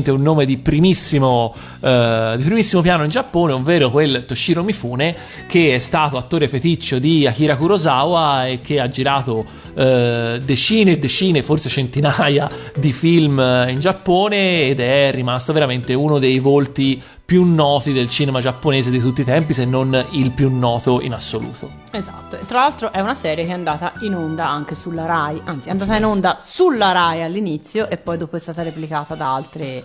[0.04, 5.16] assolutamente un nome di primissimo, eh, di primissimo piano in Giappone, ovvero quel Toshiro Mifune,
[5.48, 9.46] che è stato attore feticcio di Akira Kurosawa e che ha girato
[9.76, 15.94] eh, decine e decine, forse centinaia di film eh, in Giappone ed è rimasto veramente
[15.94, 17.02] uno dei volti
[17.34, 21.14] più noti del cinema giapponese di tutti i tempi, se non il più noto in
[21.14, 21.68] assoluto.
[21.90, 25.42] Esatto, e tra l'altro è una serie che è andata in onda anche sulla Rai,
[25.46, 29.34] anzi è andata in onda sulla Rai all'inizio e poi dopo è stata replicata da
[29.34, 29.84] altre,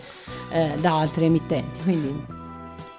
[0.51, 2.23] eh, da altre emittenti, quindi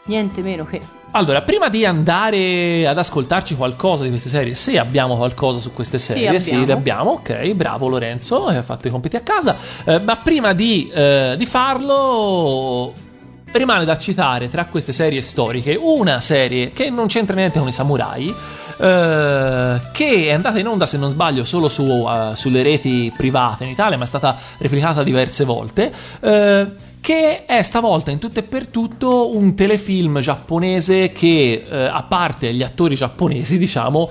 [0.06, 0.82] niente meno che...
[1.12, 6.00] Allora, prima di andare ad ascoltarci qualcosa di queste serie, se abbiamo qualcosa su queste
[6.00, 6.66] serie, sì, abbiamo.
[6.66, 10.90] le abbiamo, ok, bravo Lorenzo, hai fatto i compiti a casa, Eh, ma prima di,
[10.92, 13.09] eh, di farlo
[13.52, 17.72] rimane da citare tra queste serie storiche una serie che non c'entra niente con i
[17.72, 18.34] samurai,
[18.78, 23.66] eh, che è andata in onda, se non sbaglio, solo su, eh, sulle reti private
[23.66, 25.92] in Italia, ma è stata replicata diverse volte.
[26.22, 32.04] eh, che è stavolta in tutto e per tutto un telefilm giapponese che, eh, a
[32.04, 34.10] parte gli attori giapponesi, diciamo,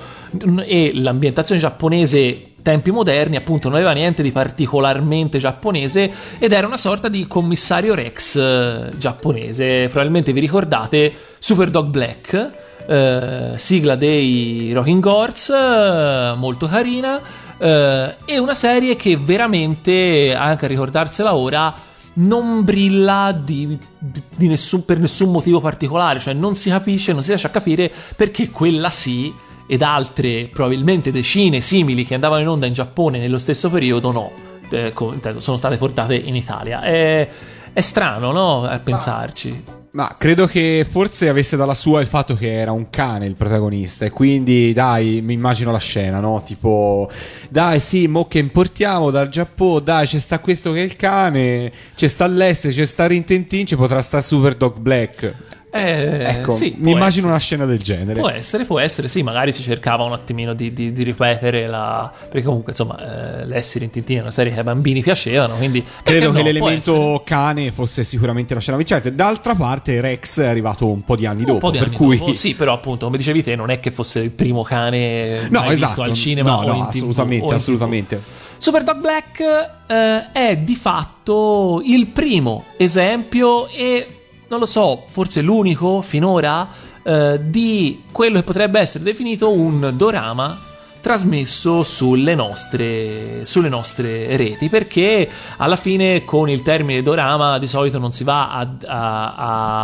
[0.64, 6.76] e l'ambientazione giapponese tempi moderni, appunto, non aveva niente di particolarmente giapponese ed era una
[6.76, 9.88] sorta di commissario Rex eh, giapponese.
[9.88, 12.50] Probabilmente vi ricordate Super Dog Black,
[12.86, 17.20] eh, sigla dei Rocking Horse, eh, molto carina.
[17.58, 21.74] eh, e una serie che veramente, anche a ricordarsela ora,
[22.14, 27.28] non brilla di, di nessun- per nessun motivo particolare, cioè non si capisce, non si
[27.28, 29.32] riesce a capire perché quella sì
[29.68, 34.32] ed altre probabilmente decine simili che andavano in onda in Giappone nello stesso periodo no,
[34.70, 34.92] eh,
[35.36, 36.80] sono state portate in Italia.
[36.80, 37.28] È,
[37.72, 38.62] è strano, no?
[38.64, 39.76] A pensarci.
[39.90, 44.04] Ma credo che forse avesse dalla sua il fatto che era un cane il protagonista
[44.04, 46.42] e quindi dai, mi immagino la scena, no?
[46.44, 47.10] Tipo,
[47.48, 51.72] dai sì, mo che importiamo dal Giappone, dai c'è sta questo che è il cane,
[51.94, 55.34] c'è sta l'Est, c'è sta Rintentin, ci potrà sta Super Dog Black.
[55.70, 57.26] Eh, Ecco, sì, mi immagino essere.
[57.26, 58.20] una scena del genere.
[58.20, 62.10] Può essere, può essere, sì, magari si cercava un attimino di, di- di ripetere la...
[62.28, 65.84] perché comunque insomma eh, l'essere in Tintin è una serie che ai bambini piacevano, quindi...
[66.02, 69.12] Credo che l'elemento cane fosse sicuramente la scena vincente.
[69.12, 71.52] D'altra parte, Rex è arrivato un po' di anni dopo.
[71.54, 72.16] Un po' di per anni cui...
[72.18, 75.60] dopo, sì, però appunto, come dicevi te, non è che fosse il primo cane No,
[75.60, 75.86] mai esatto.
[75.86, 77.52] visto al cinema no, no, assolutamente, TV.
[77.52, 78.22] assolutamente.
[78.58, 79.40] Super Dog Black
[79.86, 84.17] eh, è di fatto il primo esempio e
[84.48, 86.68] non lo so, forse l'unico finora
[87.02, 90.58] eh, di quello che potrebbe essere definito un dorama
[91.00, 95.28] trasmesso sulle nostre, sulle nostre reti perché
[95.58, 99.34] alla fine con il termine dorama di solito non si va a, a-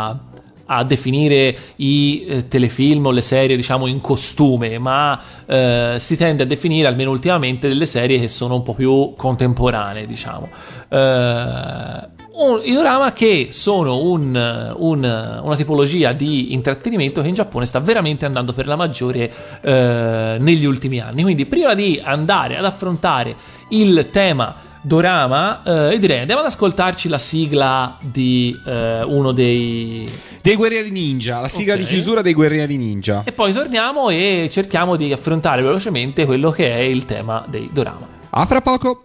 [0.09, 0.19] a-
[0.67, 6.43] a definire i eh, telefilm o le serie diciamo in costume ma eh, si tende
[6.43, 10.49] a definire almeno ultimamente delle serie che sono un po' più contemporanee diciamo.
[10.89, 17.67] Eh, un- i dorama che sono un- un- una tipologia di intrattenimento che in Giappone
[17.67, 19.33] sta veramente andando per la maggiore
[19.63, 21.23] eh, negli ultimi anni.
[21.23, 23.35] Quindi, prima di andare ad affrontare
[23.69, 25.63] il tema dorama,
[25.93, 30.09] eh, direi andiamo ad ascoltarci la sigla di eh, uno dei.
[30.43, 31.81] Dei guerrieri ninja, la sigla Ok.
[31.81, 33.23] di chiusura dei guerrieri ninja.
[33.25, 38.07] E poi torniamo e cerchiamo di affrontare velocemente quello che è il tema dei dorama.
[38.31, 39.05] A fra poco.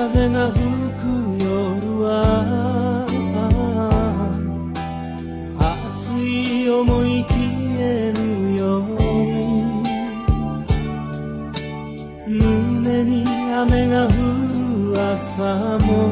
[0.00, 0.58] 風が吹
[0.96, 1.04] く
[1.44, 3.04] 夜は。
[5.60, 7.36] 熱い思い消
[7.76, 8.18] える
[8.56, 9.84] ように。
[12.26, 13.12] 胸に
[13.52, 16.09] 雨が降る朝も。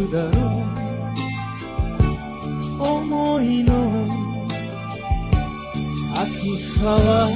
[0.00, 0.80] 届くだろう。
[2.82, 3.72] 思いの
[6.14, 7.28] 熱さは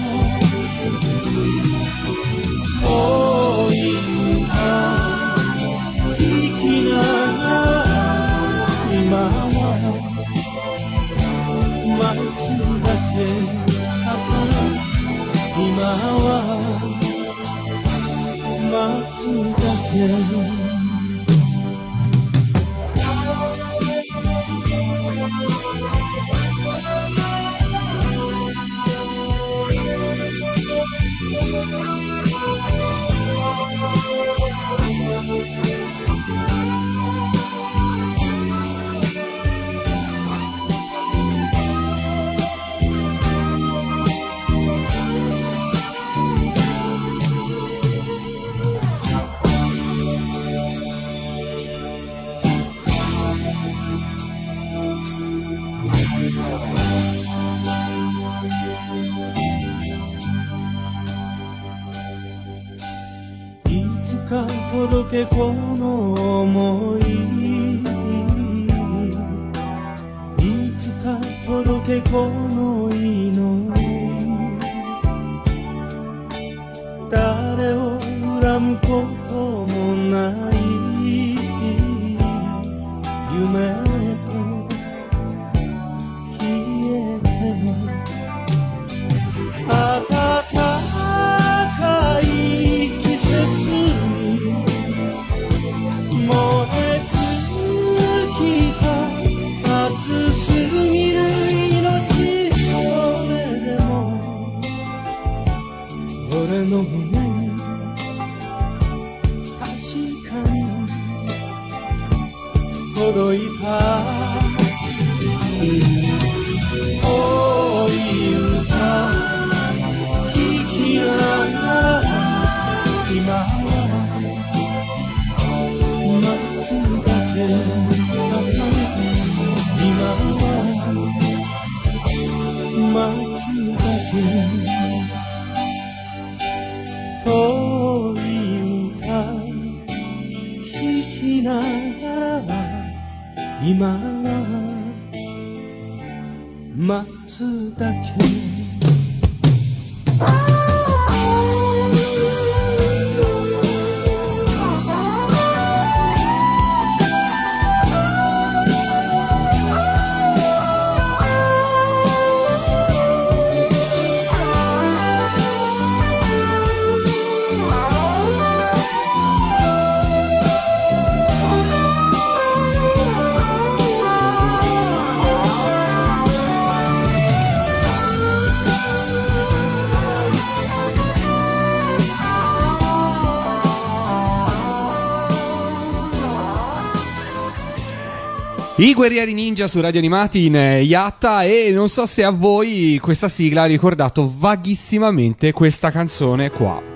[188.77, 192.99] I guerrieri ninja su Radio Animati in eh, Yatta e non so se a voi
[193.01, 196.94] questa sigla ha ricordato vaghissimamente questa canzone qua.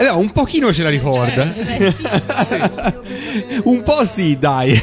[0.00, 1.46] Eh no, un pochino ce la ricorda.
[3.64, 4.80] un po' sì, dai.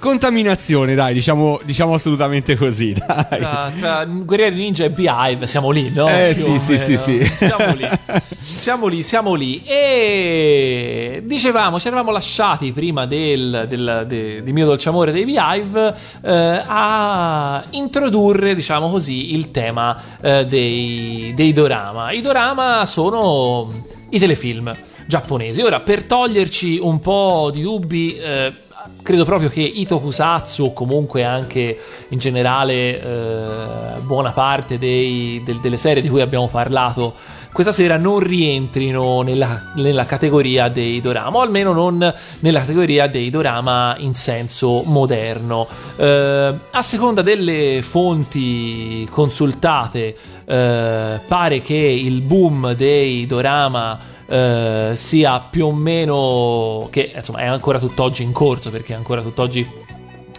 [0.00, 3.38] Contaminazione, dai, diciamo, diciamo assolutamente così, dai.
[3.38, 6.08] Tra, tra Guerrieri Ninja e Beehive siamo lì, no?
[6.08, 7.32] Eh, Più sì, sì, sì, sì.
[7.36, 7.88] Siamo lì.
[8.42, 9.62] Siamo lì, siamo lì.
[9.64, 15.94] E dicevamo, ci eravamo lasciati prima del, del- de- di Mio Dolce Amore dei Beehive
[16.24, 22.10] eh, a introdurre, diciamo così, il tema eh, dei, dei dorama.
[22.10, 23.82] I dorama sono
[24.14, 24.74] i telefilm
[25.06, 25.60] giapponesi.
[25.62, 28.16] Ora, per toglierci un po' di dubbi...
[28.16, 28.62] eh,
[29.02, 31.78] Credo proprio che i tokusatsu, o comunque anche
[32.08, 37.14] in generale eh, buona parte dei- del- delle serie di cui abbiamo parlato
[37.54, 43.30] questa sera, non rientrino nella, nella categoria dei dorama, o almeno non nella categoria dei
[43.30, 45.68] dorama in senso moderno.
[45.94, 55.38] Eh, a seconda delle fonti consultate, eh, pare che il boom dei dorama eh, sia
[55.38, 59.83] più o meno che insomma è ancora tutt'oggi in corso perché ancora tutt'oggi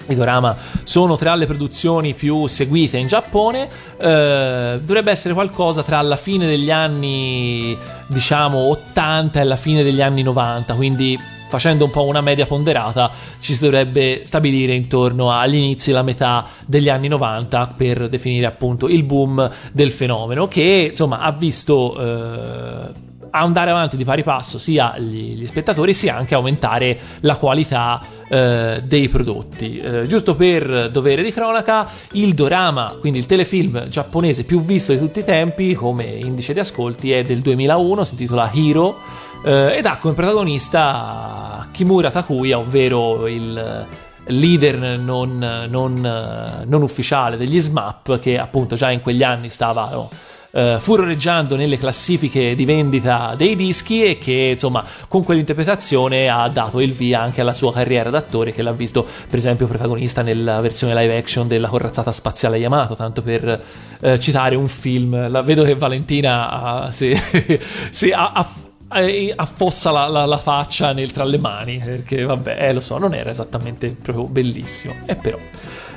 [0.08, 3.68] i dorama sono tra le produzioni più seguite in Giappone.
[3.98, 7.78] eh, dovrebbe essere qualcosa tra la fine degli anni,
[8.08, 10.74] diciamo, 80 e la fine degli anni 90.
[10.74, 11.20] Quindi,
[11.50, 13.10] facendo un po' una media ponderata,
[13.40, 18.88] ci si dovrebbe stabilire intorno agli inizi, la metà degli anni 90 per definire appunto
[18.88, 21.96] il boom del fenomeno, che insomma ha visto.
[22.00, 28.02] eh, andare avanti di pari passo sia gli, gli spettatori sia anche aumentare la qualità
[28.28, 29.80] eh, dei prodotti.
[29.80, 35.00] Eh, giusto per dovere di cronaca, il dorama, quindi il telefilm giapponese più visto di
[35.00, 38.98] tutti i tempi come indice di ascolti è del 2001, si intitola Hero
[39.46, 43.86] eh, ed ha come protagonista Kimura Takuya, ovvero il
[44.28, 50.10] leader non, non, non ufficiale degli SMAP che appunto già in quegli anni stava no,
[50.56, 56.80] eh, furoreggiando nelle classifiche di vendita dei dischi e che insomma con quell'interpretazione ha dato
[56.80, 60.96] il via anche alla sua carriera d'attore che l'ha visto per esempio protagonista nella versione
[60.96, 63.62] live action della corazzata spaziale Yamato tanto per
[64.00, 65.30] eh, citare un film.
[65.30, 67.14] La, vedo che Valentina ha, si,
[67.92, 72.70] si ha, ha- eh, affossa la, la- la faccia nel- tra le mani perché vabbè
[72.70, 75.38] eh, lo so non era esattamente proprio bellissimo e però.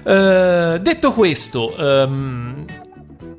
[0.05, 2.65] Eh, detto questo ehm,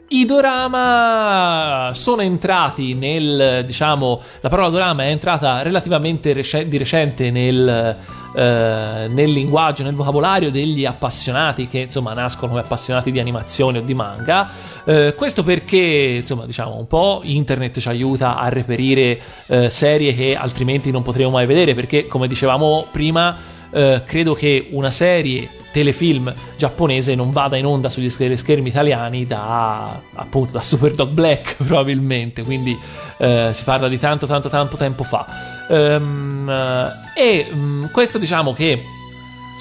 [0.09, 7.29] i dorama sono entrati nel, diciamo, la parola dorama è entrata relativamente rece- di recente
[7.29, 7.95] nel,
[8.35, 13.81] eh, nel linguaggio, nel vocabolario degli appassionati che insomma nascono come appassionati di animazione o
[13.81, 14.49] di manga.
[14.83, 20.35] Eh, questo perché, insomma, diciamo un po' internet ci aiuta a reperire eh, serie che
[20.35, 23.37] altrimenti non potremo mai vedere perché, come dicevamo prima,
[23.71, 29.25] eh, credo che una serie telefilm giapponese non vada in onda sugli sch- schermi italiani
[29.25, 32.77] da appunto da Super Dog Black probabilmente quindi
[33.17, 35.25] eh, si parla di tanto tanto tanto tempo fa.
[35.69, 38.81] Ehm, eh, e mm, questo diciamo che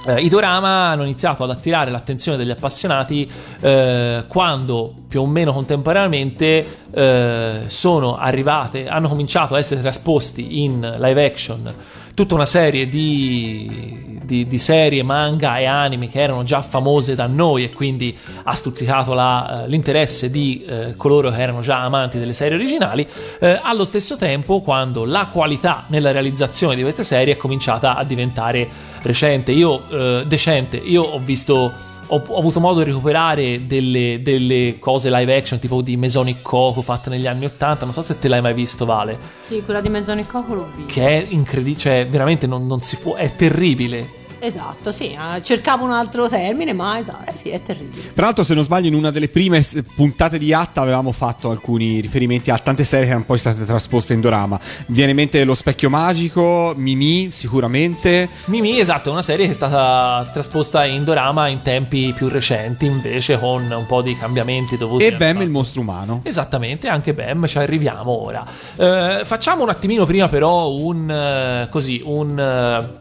[0.06, 3.30] eh, i dorama hanno iniziato ad attirare l'attenzione degli appassionati
[3.60, 10.96] eh, quando più o meno contemporaneamente eh, sono arrivate, hanno cominciato a essere trasposti in
[10.98, 11.74] live action
[12.18, 17.28] tutta una serie di, di- di serie, manga e anime che erano già famose da
[17.28, 22.18] noi e quindi ha stuzzicato la, eh, l'interesse di eh, coloro che erano già amanti
[22.18, 23.06] delle serie originali.
[23.38, 28.02] Eh, allo stesso tempo, quando la qualità nella realizzazione di queste serie è cominciata a
[28.02, 28.68] diventare
[29.02, 31.72] recente, io eh, decente, io ho visto
[32.08, 36.82] ho, ho avuto modo di recuperare delle, delle cose live action tipo di Mesonic Coco
[36.82, 39.88] fatte negli anni 80 non so se te l'hai mai visto Vale Sì, quella di
[39.88, 40.92] Mezzoni Coco l'ho vista.
[40.92, 44.16] che è incredibile, cioè veramente non, non si può, è terribile.
[44.40, 48.12] Esatto, sì, eh, cercavo un altro termine, ma esatto, eh sì, è terribile.
[48.14, 52.00] Tra l'altro, se non sbaglio, in una delle prime puntate di Atta avevamo fatto alcuni
[52.00, 54.58] riferimenti a tante serie che erano poi state trasposte in dorama.
[54.86, 58.28] Mi viene in mente Lo specchio magico, Mimi, sicuramente.
[58.46, 62.86] Mimi, esatto, è una serie che è stata trasposta in dorama in tempi più recenti,
[62.86, 66.20] invece con un po' di cambiamenti dovuti E fatto- il mostro umano.
[66.22, 68.44] Esattamente, anche Bam, ci arriviamo ora.
[68.76, 72.96] Eh, facciamo un attimino prima però un eh, così, un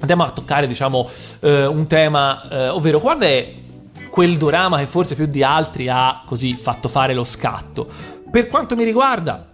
[0.00, 1.08] andiamo a toccare diciamo
[1.40, 3.52] eh, un tema, eh, ovvero qual è
[4.10, 7.86] quel dorama che forse più di altri ha così fatto fare lo scatto.
[8.30, 9.48] Per quanto mi riguarda,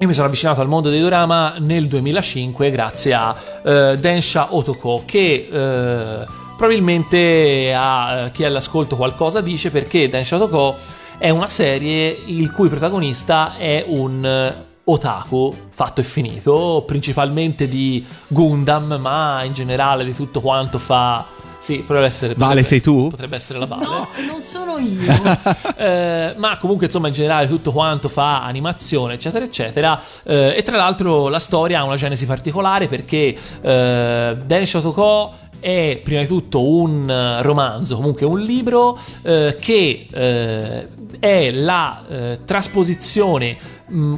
[0.00, 3.34] io mi sono avvicinato al mondo dei dorama nel 2005 grazie a
[3.64, 6.26] eh, Densha Otoko che eh,
[6.56, 10.76] probabilmente a eh, chi è all'ascolto qualcosa dice perché Densha Otoko
[11.18, 18.04] è una serie il cui protagonista è un eh, otaku fatto e finito, principalmente di
[18.26, 21.26] Gundam, ma in generale di tutto quanto fa...
[21.60, 22.34] Sì, potrebbe essere...
[22.34, 23.08] Vale, potrebbe sei essere- tu?
[23.08, 23.84] Potrebbe essere la Vale.
[23.84, 25.56] No, non sono io.
[25.78, 30.76] Eh, ma comunque insomma in generale tutto quanto fa animazione eccetera eccetera Eh, e tra
[30.76, 36.66] l'altro la storia ha una genesi particolare perché eh, Densha Otoko è prima di tutto
[36.68, 40.88] un romanzo comunque un libro eh, che eh,
[41.20, 43.56] è la eh, trasposizione
[43.86, 44.14] mh,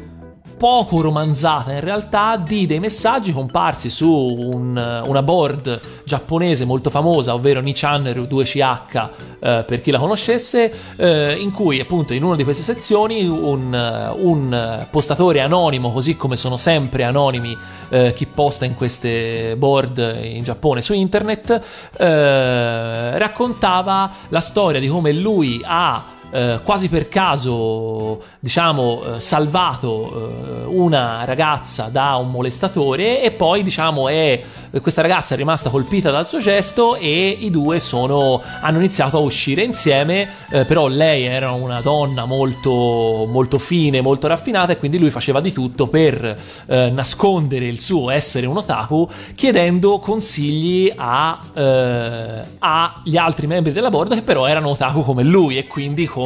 [0.61, 7.33] poco romanzata in realtà di dei messaggi comparsi su un- una board giapponese molto famosa,
[7.33, 9.09] ovvero Nichan 2CH
[9.43, 13.75] eh, per chi la conoscesse, eh, in cui appunto in una di queste sezioni un,
[13.75, 17.57] eh, un postatore anonimo, così come sono sempre anonimi
[17.89, 21.59] eh, chi posta in queste board in Giappone su internet,
[21.97, 30.13] eh, raccontava la storia di come lui ha eh, quasi per caso, diciamo, eh, salvato
[30.13, 34.41] eh, una ragazza da un molestatore e poi, diciamo, è,
[34.81, 39.21] questa ragazza è rimasta colpita dal suo gesto e i due sono, hanno iniziato a
[39.21, 44.99] uscire insieme, eh, però lei era una donna molto, molto fine, molto raffinata e quindi
[44.99, 52.43] lui faceva di tutto per eh, nascondere il suo essere un otaku chiedendo consigli eh,
[52.59, 56.20] agli altri membri della board che però erano otaku come lui e quindi con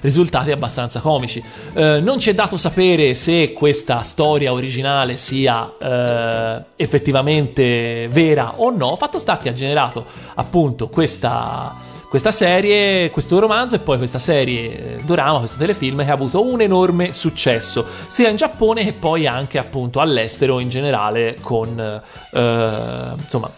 [0.00, 1.42] risultati abbastanza comici.
[1.74, 8.70] Eh, non ci è dato sapere se questa storia originale sia eh, effettivamente vera o
[8.70, 10.04] no, fatto sta che ha generato
[10.34, 16.10] appunto questa questa serie, questo romanzo e poi questa serie eh, dorama, questo telefilm che
[16.10, 21.36] ha avuto un enorme successo sia in Giappone che poi anche appunto all'estero in generale
[21.40, 23.48] con eh, insomma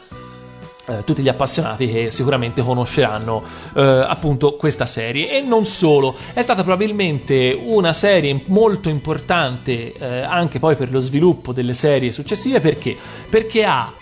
[0.99, 3.43] eh, tutti gli appassionati che sicuramente conosceranno
[3.75, 5.31] eh, appunto questa serie.
[5.31, 11.01] E non solo è stata probabilmente una serie molto importante eh, anche poi per lo
[11.01, 12.61] sviluppo delle serie successive.
[12.61, 12.97] Perché?
[13.29, 13.93] Perché ha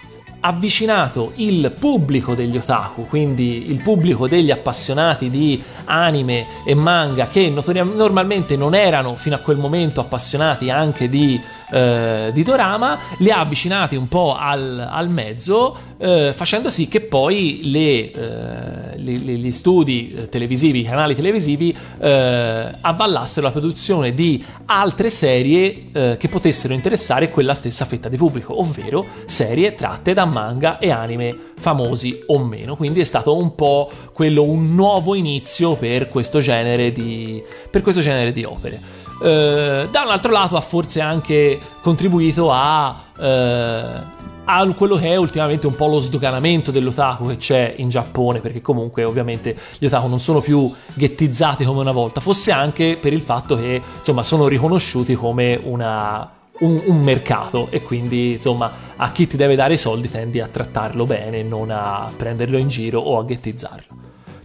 [0.40, 7.50] avvicinato il pubblico degli otaku, quindi il pubblico degli appassionati di anime e manga che
[7.50, 11.38] notori- normalmente non erano fino a quel momento appassionati anche di,
[11.70, 17.00] eh, di dorama, li ha avvicinati un po' al, al mezzo, eh, facendo sì che
[17.00, 24.42] poi le, eh, gli studi eh, televisivi, i canali televisivi eh, avvallassero la produzione di
[24.66, 30.24] altre serie eh, che potessero interessare quella stessa fetta di pubblico, ovvero serie tratte da
[30.24, 32.76] manga e anime famosi o meno.
[32.76, 38.00] Quindi è stato un po' quello un nuovo inizio per questo genere di, per questo
[38.00, 38.99] genere di opere.
[39.22, 43.84] Eh, da un altro lato ha forse anche contribuito a, eh,
[44.44, 48.62] a quello che è ultimamente un po' lo sdoganamento dell'otaku che c'è in Giappone, perché
[48.62, 53.20] comunque ovviamente gli otaku non sono più ghettizzati come una volta, fosse anche per il
[53.20, 59.26] fatto che insomma sono riconosciuti come una un, un mercato e quindi insomma a chi
[59.26, 63.18] ti deve dare i soldi tendi a trattarlo bene, non a prenderlo in giro o
[63.18, 63.98] a ghettizzarlo.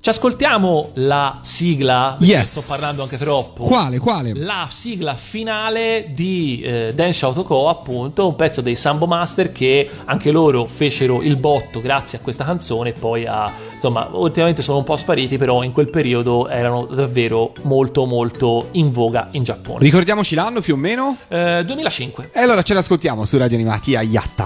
[0.06, 2.60] Ci ascoltiamo la sigla, Yes.
[2.60, 3.64] sto parlando anche troppo.
[3.64, 4.34] Quale, quale?
[4.36, 10.30] La sigla finale di eh, Densha Otoko, appunto, un pezzo dei Sambo Master che anche
[10.30, 14.84] loro fecero il botto grazie a questa canzone e poi a, insomma, ultimamente sono un
[14.84, 19.80] po' spariti, però in quel periodo erano davvero molto molto in voga in Giappone.
[19.80, 21.18] Ricordiamoci l'anno più o meno?
[21.30, 22.30] Eh, 2005.
[22.32, 24.46] E allora ce l'ascoltiamo su Radio Animati a Yatta.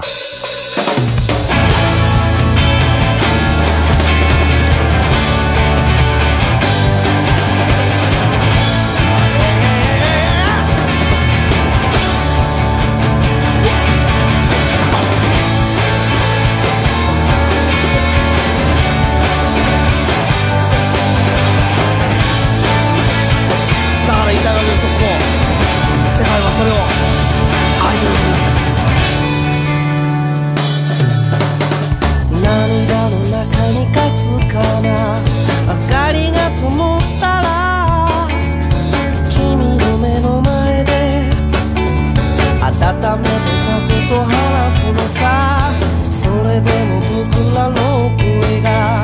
[44.09, 45.69] と話すのさ。
[46.09, 49.03] それでも僕らの声が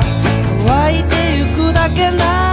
[0.66, 2.45] 乾いてゆくだけな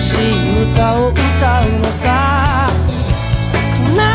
[0.00, 1.20] しい歌を歌
[1.66, 2.68] うのさ。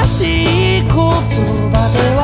[0.01, 2.14] 悲しい言葉で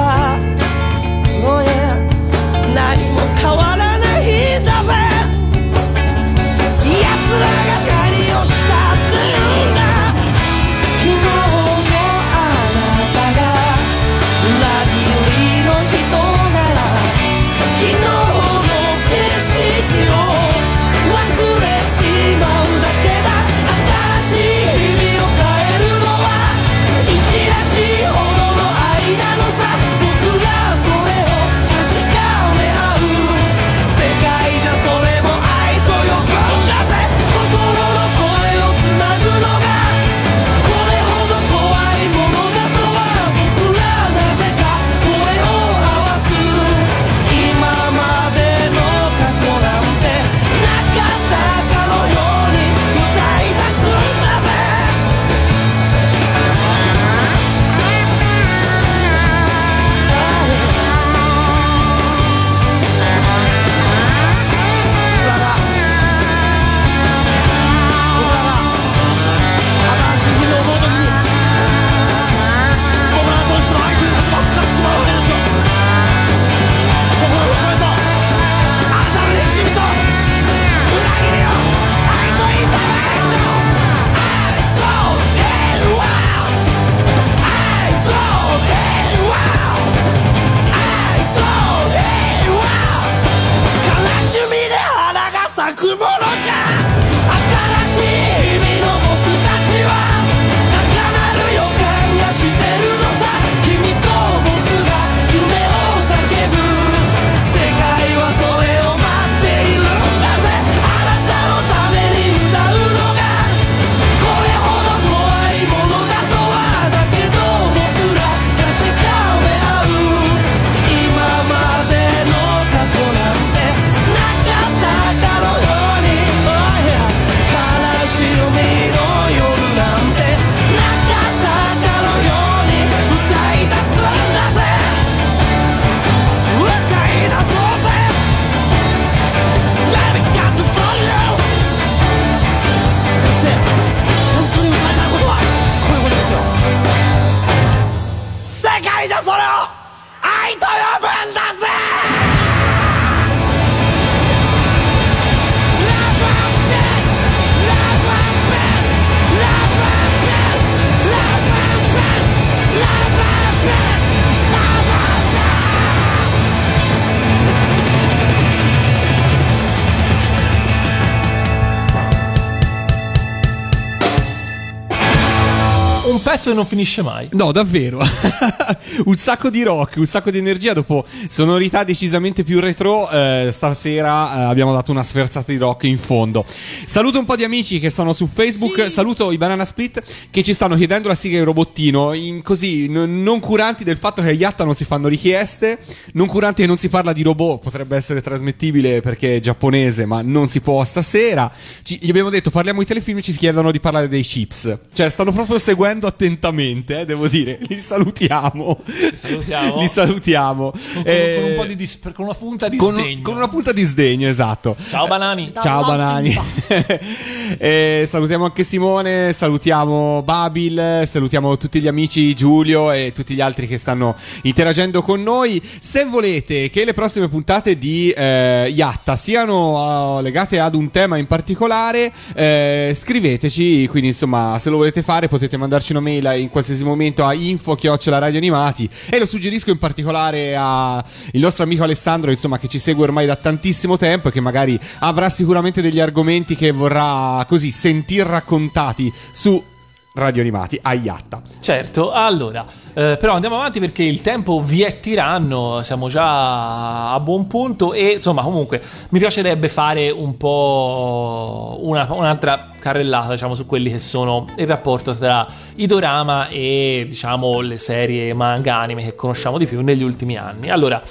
[176.41, 177.29] pezzo che non finisce mai.
[177.33, 178.01] No, davvero.
[179.05, 180.73] un sacco di rock, un sacco di energia.
[180.73, 185.99] Dopo sonorità decisamente più retro, eh, stasera eh, abbiamo dato una sferzata di rock in
[185.99, 186.43] fondo.
[186.85, 188.85] Saluto un po' di amici che sono su Facebook.
[188.85, 188.89] Sì.
[188.89, 190.01] Saluto i Banana Split
[190.31, 192.13] che ci stanno chiedendo la sigla di robottino.
[192.13, 195.77] In, così, n- non curanti del fatto che a Yatta non si fanno richieste,
[196.13, 197.61] non curanti che non si parla di robot.
[197.61, 201.51] Potrebbe essere trasmettibile perché è giapponese, ma non si può stasera.
[201.83, 204.75] Ci, gli abbiamo detto parliamo di telefilm e ci chiedono di parlare dei chips.
[204.91, 207.59] Cioè, stanno proprio seguendo attenzione attentamente, eh, devo dire.
[207.67, 208.79] Li salutiamo.
[208.85, 209.75] Li salutiamo.
[209.81, 210.71] Li salutiamo.
[210.71, 213.21] Con, Eh, con un po' di dis- con una punta di con, sdegno.
[213.21, 214.75] con una punta di sdegno, esatto.
[214.87, 215.51] Ciao banani.
[215.61, 216.35] Ciao banani.
[217.57, 223.67] Eh, salutiamo anche Simone, salutiamo Babil, salutiamo tutti gli amici Giulio e tutti gli altri
[223.67, 225.61] che stanno interagendo con noi.
[225.81, 231.17] Se volete che le prossime puntate di eh, Yatta siano eh, legate ad un tema
[231.17, 233.85] in particolare, eh, scriveteci.
[233.87, 237.75] Quindi, insomma, se lo volete fare, potete mandarci una mail in qualsiasi momento a info
[238.19, 238.89] radio animati.
[239.09, 241.03] E lo suggerisco in particolare al
[241.33, 245.29] nostro amico Alessandro, insomma, che ci segue ormai da tantissimo tempo e che magari avrà
[245.29, 249.70] sicuramente degli argomenti che vorrà così sentir raccontati su
[250.13, 251.41] Radio Animati a Yatta.
[251.61, 257.19] Certo, allora, eh, però andiamo avanti perché il tempo vi è tiranno, siamo già a
[257.21, 263.65] buon punto e insomma comunque mi piacerebbe fare un po' una- un'altra carrellata diciamo su
[263.65, 269.15] quelli che sono il rapporto tra i dorama e diciamo le serie manga anime che
[269.15, 270.69] conosciamo di più negli ultimi anni.
[270.69, 271.01] Allora,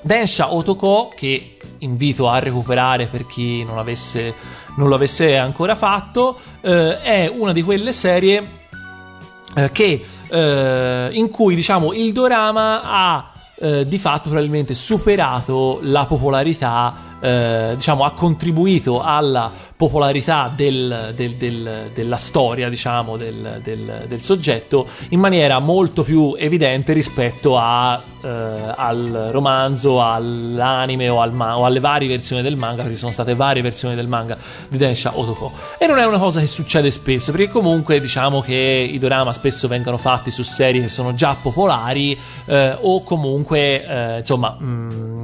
[0.00, 4.34] Densha Otoko, che invito a recuperare per chi non, avesse,
[4.76, 8.60] non lo avesse ancora fatto, eh, è una di quelle serie
[9.54, 16.04] eh, che, eh, in cui diciamo il dorama ha eh, di fatto probabilmente superato la
[16.06, 17.10] popolarità.
[17.22, 25.18] Eh, diciamo ha contribuito alla popolarità del- del- del- della storia diciamo del, soggetto in
[25.20, 31.80] maniera molto più evidente rispetto a, eh, al romanzo all'anime o, al ma- o alle
[31.80, 34.36] varie versioni del manga perché ci sono state varie versioni del manga
[34.68, 35.52] di Densha Otoko.
[35.78, 39.66] E non è una cosa che succede spesso perché comunque diciamo che i dorama spesso
[39.68, 42.16] vengono fatti su serie che sono già popolari
[42.46, 45.21] eh, o comunque eh, insomma mm,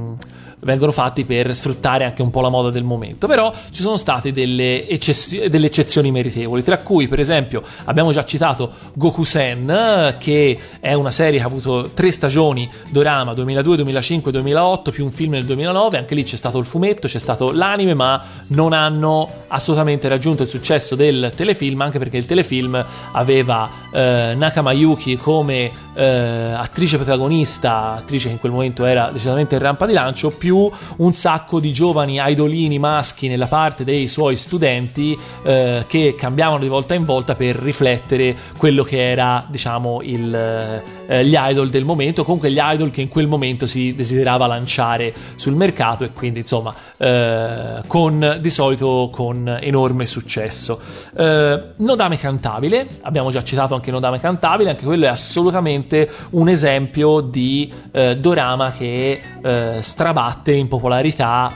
[0.61, 3.27] vengono fatti per sfruttare anche un po' la moda del momento.
[3.27, 8.23] Però ci sono state delle, eccezio- delle eccezioni meritevoli, tra cui, per esempio, abbiamo già
[8.23, 14.31] citato Gokusen, eh, che è una serie che ha avuto tre stagioni dorama 2002, 2005
[14.31, 15.97] 2008, più un film nel 2009.
[15.97, 20.49] Anche lì c'è stato il fumetto, c'è stato l'anime, ma non hanno assolutamente raggiunto il
[20.49, 27.95] successo del telefilm, anche perché il telefilm aveva eh, Nakama Yuki come eh, attrice protagonista,
[27.95, 31.73] attrice che in quel momento era decisamente in rampa di lancio, più un sacco di
[31.73, 37.35] giovani idolini maschi nella parte dei suoi studenti eh, che cambiavano di volta in volta
[37.35, 42.91] per riflettere quello che era, diciamo, il, eh, gli idol del momento, comunque gli idol
[42.91, 48.49] che in quel momento si desiderava lanciare sul mercato e quindi, insomma, eh, con di
[48.51, 50.79] solito con enorme successo.
[51.17, 57.21] Eh, Nodame cantabile, abbiamo già citato anche Nodame cantabile, anche quello è assolutamente un esempio
[57.21, 61.47] di eh, dorama che eh, strabatte in popolarità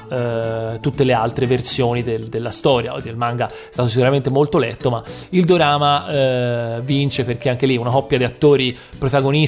[0.82, 2.94] tutte le altre versioni del- della storia.
[3.04, 7.90] Il manga è stato sicuramente molto letto, ma il dorama vince perché anche lì una
[7.90, 9.43] coppia di attori protagonisti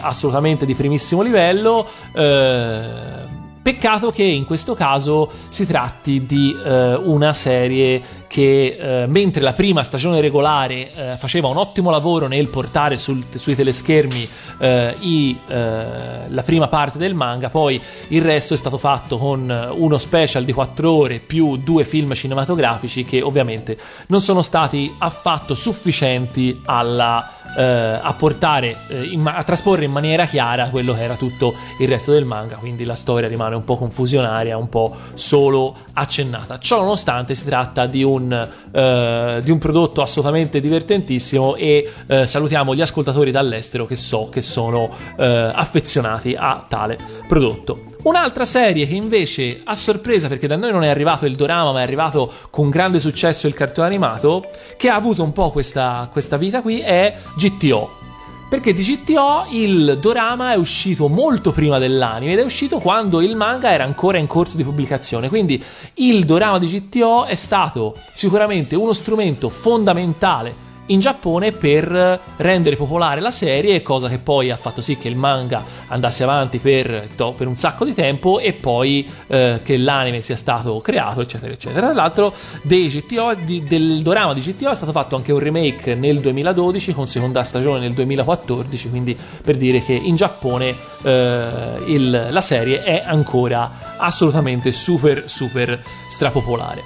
[0.00, 1.86] assolutamente di primissimo livello.
[2.14, 3.34] eh,
[3.66, 9.52] Peccato che in questo caso si tratti di eh, una serie che eh, mentre la
[9.52, 14.28] prima stagione regolare eh, faceva un ottimo lavoro nel portare sul- sui teleschermi
[14.58, 19.74] eh, i, eh, la prima parte del manga, poi il resto è stato fatto con
[19.76, 23.76] uno special di 4 ore più due film cinematografici che ovviamente
[24.08, 30.26] non sono stati affatto sufficienti alla, eh, a portare, eh, ma- a trasporre in maniera
[30.26, 33.76] chiara quello che era tutto il resto del manga, quindi la storia rimane un po'
[33.76, 36.58] confusionaria, un po' solo accennata.
[36.58, 42.74] Ciò nonostante si tratta di un, eh, di un prodotto assolutamente divertentissimo e eh, salutiamo
[42.74, 47.94] gli ascoltatori dall'estero che so che sono eh, affezionati a tale prodotto.
[48.02, 51.80] Un'altra serie che invece a sorpresa, perché da noi non è arrivato il dorama, ma
[51.80, 56.36] è arrivato con grande successo il cartone animato, che ha avuto un po' questa, questa
[56.36, 58.05] vita qui, è GTO.
[58.48, 63.34] Perché di GTO il dorama è uscito molto prima dell'anime ed è uscito quando il
[63.34, 65.28] manga era ancora in corso di pubblicazione.
[65.28, 65.62] Quindi
[65.94, 73.20] il dorama di GTO è stato sicuramente uno strumento fondamentale in Giappone per rendere popolare
[73.20, 77.46] la serie, cosa che poi ha fatto sì che il manga andasse avanti per, per
[77.46, 81.86] un sacco di tempo e poi eh, che l'anime sia stato creato, eccetera, eccetera.
[81.86, 82.32] Tra l'altro,
[82.62, 86.92] dei GTO, di- del dorama di GTO è stato fatto anche un remake nel 2012
[86.92, 91.48] con seconda stagione nel 2014, quindi per dire che in Giappone eh,
[91.86, 96.82] il- la serie è ancora assolutamente super, super strapopolare.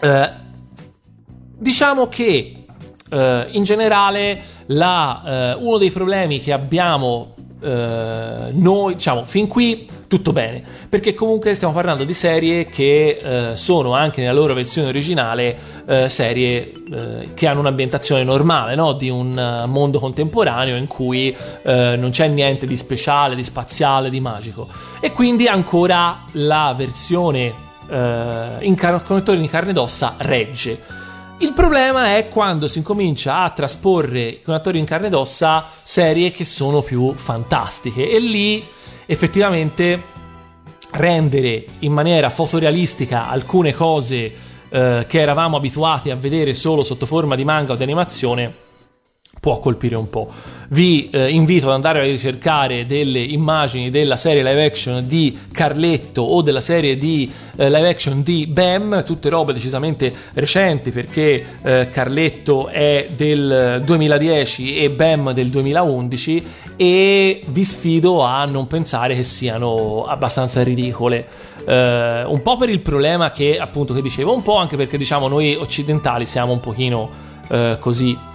[0.00, 0.30] Eh,
[1.56, 2.63] diciamo che
[3.14, 9.88] eh, in generale la, eh, uno dei problemi che abbiamo eh, noi, diciamo, fin qui
[10.08, 13.20] tutto bene, perché comunque stiamo parlando di serie che
[13.52, 16.72] eh, sono anche nella loro versione originale eh, serie
[17.34, 18.92] che hanno un'ambientazione normale, no?
[18.92, 21.34] di un mondo contemporaneo in cui
[21.64, 24.68] non c'è niente di speciale, di spaziale, di magico.
[25.00, 27.52] E quindi ancora la versione
[27.88, 31.02] eh, in car- con attori di carne ed ossa regge.
[31.38, 36.30] Il problema è quando si incomincia a trasporre con attori in carne ed ossa serie
[36.30, 38.08] che sono più fantastiche.
[38.08, 38.64] E lì
[39.06, 40.02] effettivamente
[40.92, 44.32] rendere in maniera fotorealistica alcune cose
[44.68, 48.63] eh, che eravamo abituati a vedere solo sotto forma di manga o di animazione
[49.44, 50.26] può colpire un po'.
[50.68, 56.22] Vi eh, invito ad andare a ricercare delle immagini della serie live action di Carletto
[56.22, 61.90] o della serie di eh, live action di Bam, tutte robe decisamente recenti perché eh,
[61.90, 66.46] Carletto è del 2010 e Bam del 2011
[66.76, 71.26] e vi sfido a non pensare che siano abbastanza ridicole.
[71.66, 75.28] Eh, un po' per il problema che appunto che dicevo, un po' anche perché diciamo
[75.28, 77.10] noi occidentali siamo un pochino
[77.48, 78.33] eh, così eh,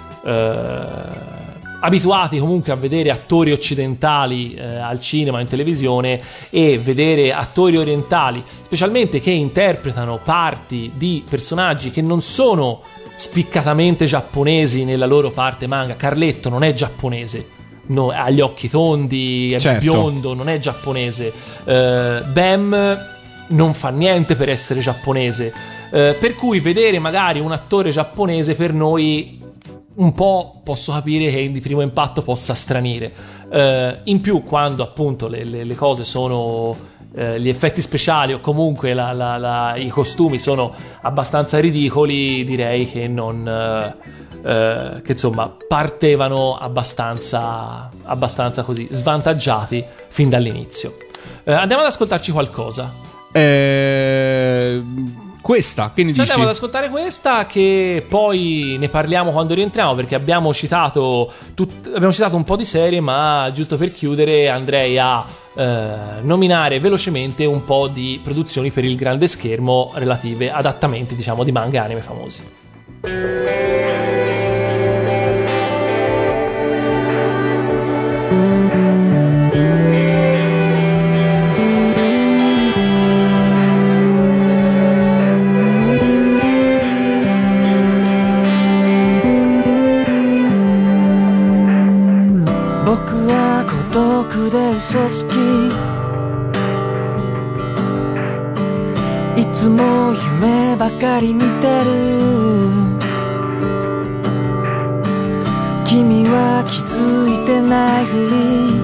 [1.81, 8.43] abituati comunque a vedere attori occidentali eh, al cinema, in televisione e vedere attori orientali,
[8.61, 12.81] specialmente che interpretano parti di personaggi che non sono
[13.15, 15.95] spiccatamente giapponesi nella loro parte manga.
[15.95, 17.57] Carletto non è giapponese.
[17.87, 19.79] No, ha gli occhi tondi, è Certo.
[19.79, 21.33] biondo, non è giapponese.
[21.65, 22.97] Eh, Bam
[23.47, 25.51] non fa niente per essere giapponese.
[25.91, 29.38] Eh, per cui vedere magari un attore giapponese per noi
[29.99, 33.11] un po' posso capire che di primo impatto possa stranire.
[33.51, 36.87] Eh, in più, quando appunto le, le- le cose sono.
[37.15, 40.71] eh, gli effetti speciali o comunque la- la- la- i costumi sono
[41.01, 43.47] abbastanza ridicoli, direi che non.
[43.47, 50.95] eh, eh, che insomma partevano abbastanza, abbastanza così svantaggiati fin dall'inizio.
[51.43, 52.93] Eh, andiamo ad ascoltarci qualcosa.
[53.31, 54.81] Eh,
[55.41, 56.19] questa, ne Ci dici?
[56.19, 62.11] andiamo ad ascoltare questa che poi ne parliamo quando rientriamo perché abbiamo citato, tut- abbiamo
[62.11, 65.25] citato un po' di serie ma giusto per chiudere andrei a
[65.55, 71.51] eh, nominare velocemente un po' di produzioni per il grande schermo relative adattamenti diciamo di
[71.51, 72.43] manga e anime famosi.
[100.79, 101.45] ばかり見て
[101.83, 101.91] る。
[105.85, 108.79] 君は気づいてないふり。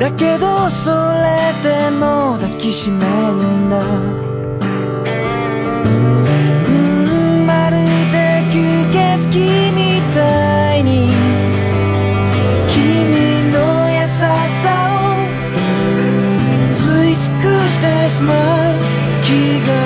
[0.00, 3.82] だけどそれでも抱きしめるんだ。
[6.66, 7.76] うんまる
[8.12, 8.16] で
[8.48, 8.54] 吸
[8.90, 9.36] 血鬼
[9.72, 11.12] みたいに。
[12.66, 13.56] 君の
[13.92, 14.08] 優し
[14.62, 15.12] さを
[16.72, 18.63] 吸い尽くしてしまう。
[19.24, 19.83] 気が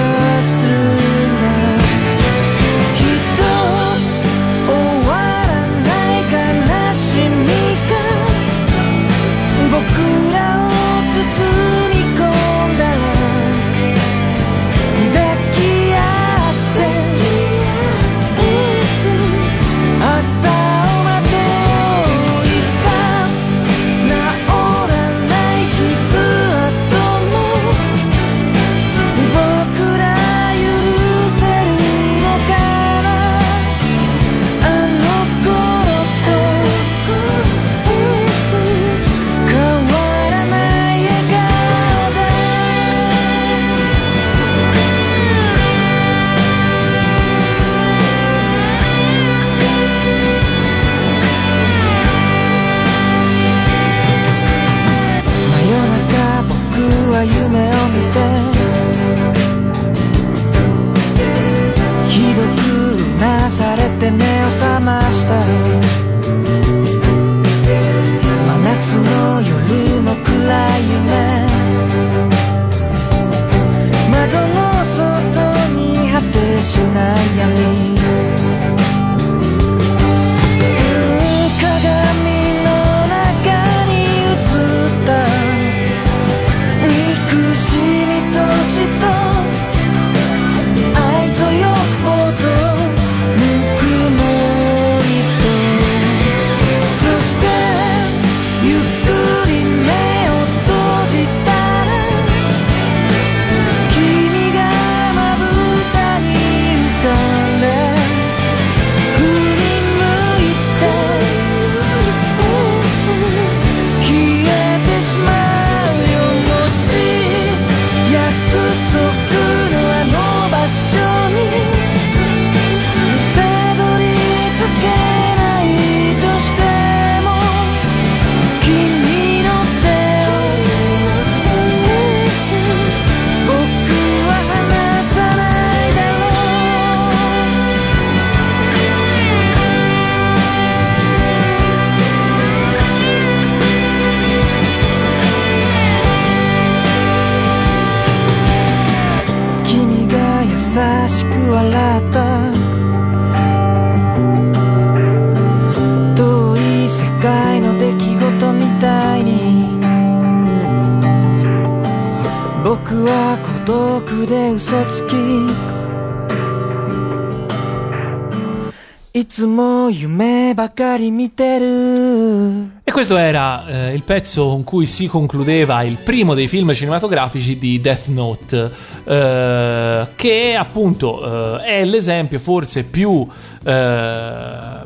[174.08, 178.70] pezzo con cui si concludeva il primo dei film cinematografici di Death Note,
[179.04, 183.26] eh, che appunto eh, è l'esempio forse più,
[183.62, 184.77] eh,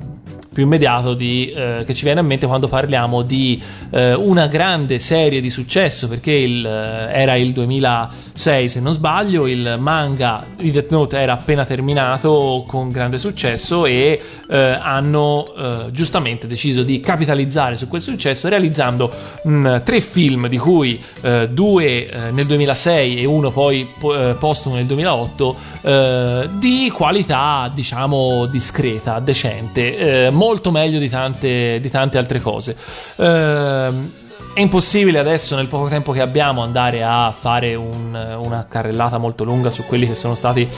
[0.53, 3.61] più immediato di, eh, che ci viene a mente quando parliamo di
[3.91, 9.47] eh, una grande serie di successo, perché il, eh, era il 2006 se non sbaglio,
[9.47, 15.91] il manga di Death Note era appena terminato con grande successo e eh, hanno eh,
[15.91, 19.11] giustamente deciso di capitalizzare su quel successo realizzando
[19.45, 24.87] mh, tre film di cui eh, due nel 2006 e uno poi po- postumo nel
[24.87, 32.77] 2008 eh, di qualità diciamo discreta, decente, molto meglio di tante, di tante altre cose.
[33.17, 34.11] Ehm,
[34.55, 39.45] è impossibile adesso, nel poco tempo che abbiamo, andare a fare un- una carrellata molto
[39.45, 40.69] lunga su quelli che sono stati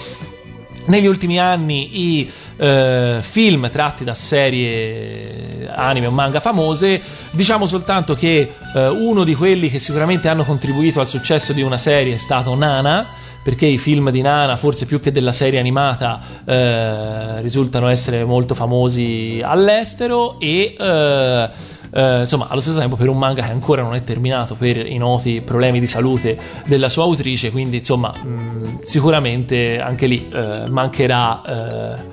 [0.87, 7.01] negli ultimi anni i eh, film tratti da serie anime o manga famose,
[7.31, 11.79] diciamo soltanto che eh, uno di quelli che sicuramente hanno contribuito al successo di una
[11.79, 13.23] serie è stato Nana.
[13.45, 18.55] Perché i film di Nana, forse più che della serie animata, eh, risultano essere molto
[18.55, 21.49] famosi all'estero e eh,
[21.97, 24.97] eh, insomma, allo stesso tempo per un manga che ancora non è terminato per i
[24.97, 32.13] noti problemi di salute della sua autrice, quindi insomma, mh, sicuramente anche lì eh, mancherà.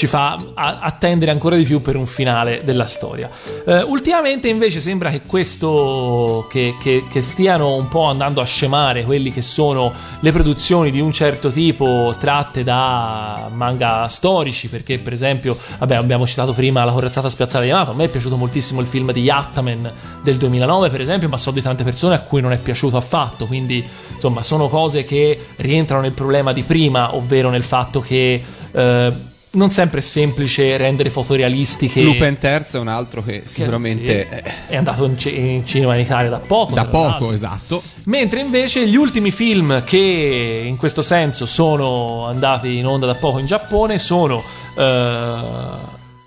[0.00, 3.28] Ci fa attendere ancora di più per un finale della storia.
[3.66, 9.04] Eh, ultimamente invece sembra che questo che, che- che stiano un po' andando a scemare
[9.04, 15.12] quelli che sono le produzioni di un certo tipo tratte da manga storici, perché per
[15.12, 18.80] esempio, vabbè, abbiamo citato prima La corazzata spiazzata di Yamato, a me è piaciuto moltissimo
[18.80, 22.40] il film di Yattaman del 2009 per esempio, ma so di tante persone a cui
[22.40, 27.50] non è piaciuto affatto, quindi insomma sono cose che rientrano nel problema di prima, ovvero
[27.50, 28.42] nel fatto che...
[28.72, 32.02] eh, non sempre è semplice rendere fotorealistiche.
[32.02, 36.02] Lupin terzo è un altro che sicuramente Sì, è andato in, ci- in cinema in
[36.02, 36.74] Italia da poco.
[36.74, 37.32] da poco, l'altro.
[37.32, 37.82] esatto.
[38.04, 43.38] Mentre invece gli ultimi film che in questo senso sono andati in onda da poco
[43.38, 44.42] in Giappone sono
[44.76, 45.34] eh,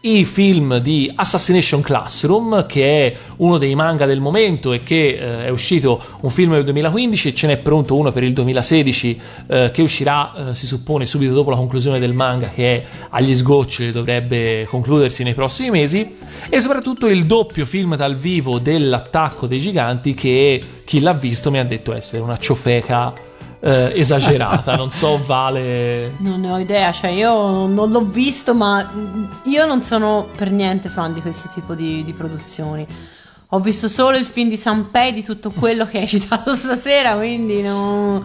[0.05, 5.45] i film di Assassination Classroom, che è uno dei manga del momento e che eh,
[5.45, 9.71] è uscito un film nel 2015 e ce n'è pronto uno per il 2016 eh,
[9.73, 13.93] che uscirà, eh, si suppone, subito dopo la conclusione del manga che è agli sgoccioli,
[13.93, 16.15] dovrebbe concludersi nei prossimi mesi,
[16.49, 21.59] e soprattutto il doppio film dal vivo dell'attacco dei giganti che chi l'ha visto mi
[21.59, 23.31] ha detto essere una ciofeca
[23.65, 26.15] eh, esagerata, non so vale...
[26.19, 28.85] Non ne ho idea, cioè io non l'ho visto, ma
[29.43, 32.85] io non sono per niente fan di questo tipo di, di produzioni.
[33.49, 37.61] Ho visto solo il film di Sanpei di tutto quello che hai citato stasera, quindi
[37.61, 38.23] no.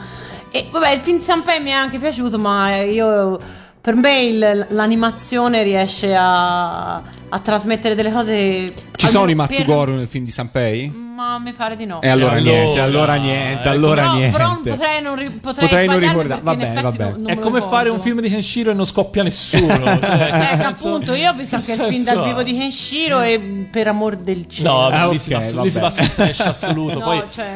[0.50, 3.38] E vabbè, il film di Sanpei mi è anche piaciuto, ma io
[3.80, 6.96] per me il- l'animazione riesce a,
[7.30, 8.72] a trasmettere delle cose.
[8.96, 11.06] Ci sono i per- Matsugoro nel film di Sanpei?
[11.18, 12.00] Ma mi pare di no.
[12.00, 14.36] E allora, allora, niente, allora niente, ecco, allora no, niente.
[14.36, 16.40] però potrei non, ri- potrei Potrei non ricordare.
[16.44, 17.04] Vabbè, vabbè.
[17.10, 18.02] non- non È come fare un ricordo.
[18.02, 19.66] film di Kenshiro e non scoppia nessuno.
[19.98, 23.20] Cioè, Ecco, senso- appunto, io ho visto che anche il film dal vivo di Kenshiro
[23.20, 24.70] e per amor del cielo.
[24.70, 26.98] No, Ah, lì, si va lì si va sul trash assoluto.
[26.98, 27.22] No, poi...
[27.34, 27.46] cioè,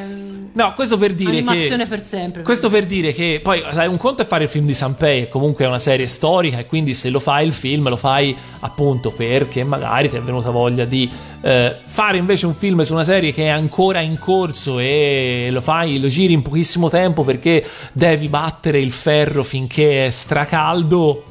[0.54, 1.88] No, questo per dire animazione che...
[1.88, 2.42] per sempre.
[2.42, 5.28] Questo per dire che poi, sai, un conto è fare il film di Sanpei, che
[5.30, 9.12] comunque è una serie storica, e quindi se lo fai il film, lo fai appunto
[9.12, 11.10] perché magari ti è venuta voglia di
[11.40, 15.60] eh, fare invece un film su una serie che è ancora in corso e lo
[15.60, 21.24] fai, lo giri in pochissimo tempo perché devi battere il ferro finché è stracaldo.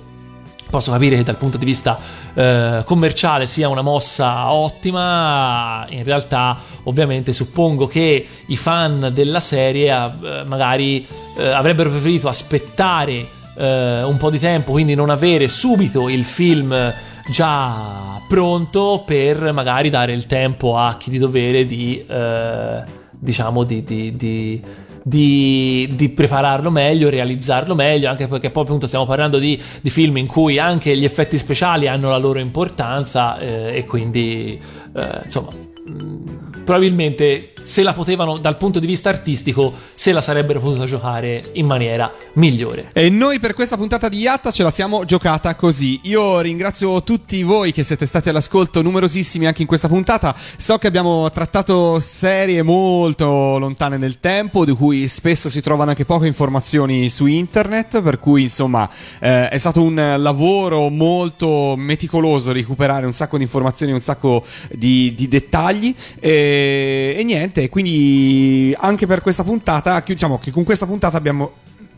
[0.69, 1.99] Posso capire che dal punto di vista
[2.33, 9.91] eh, commerciale sia una mossa ottima, in realtà ovviamente suppongo che i fan della serie
[9.93, 11.05] eh, magari
[11.37, 13.27] eh, avrebbero preferito aspettare
[13.57, 16.93] eh, un po' di tempo, quindi non avere subito il film
[17.29, 23.83] già pronto per magari dare il tempo a chi di dovere di, eh, diciamo, di,
[23.83, 24.61] di- di-
[25.03, 30.17] di, di prepararlo meglio, realizzarlo meglio, anche perché poi appunto stiamo parlando di, di film
[30.17, 34.61] in cui anche gli effetti speciali hanno la loro importanza eh, e quindi
[34.95, 35.49] eh, insomma
[35.85, 41.49] mh, probabilmente se la potevano dal punto di vista artistico, se la sarebbero potuta giocare
[41.53, 42.89] in maniera migliore.
[42.93, 45.99] E noi per questa puntata di Yatta ce la siamo giocata così.
[46.03, 50.35] Io ringrazio tutti voi che siete stati all'ascolto, numerosissimi anche in questa puntata.
[50.57, 56.05] So che abbiamo trattato serie molto lontane nel tempo, di cui spesso si trovano anche
[56.05, 58.89] poche informazioni su internet, per cui insomma
[59.19, 65.13] eh, è stato un lavoro molto meticoloso recuperare un sacco di informazioni, un sacco di,
[65.15, 65.93] di dettagli.
[66.19, 71.51] E, e niente, quindi anche per questa puntata, diciamo che con questa puntata abbiamo...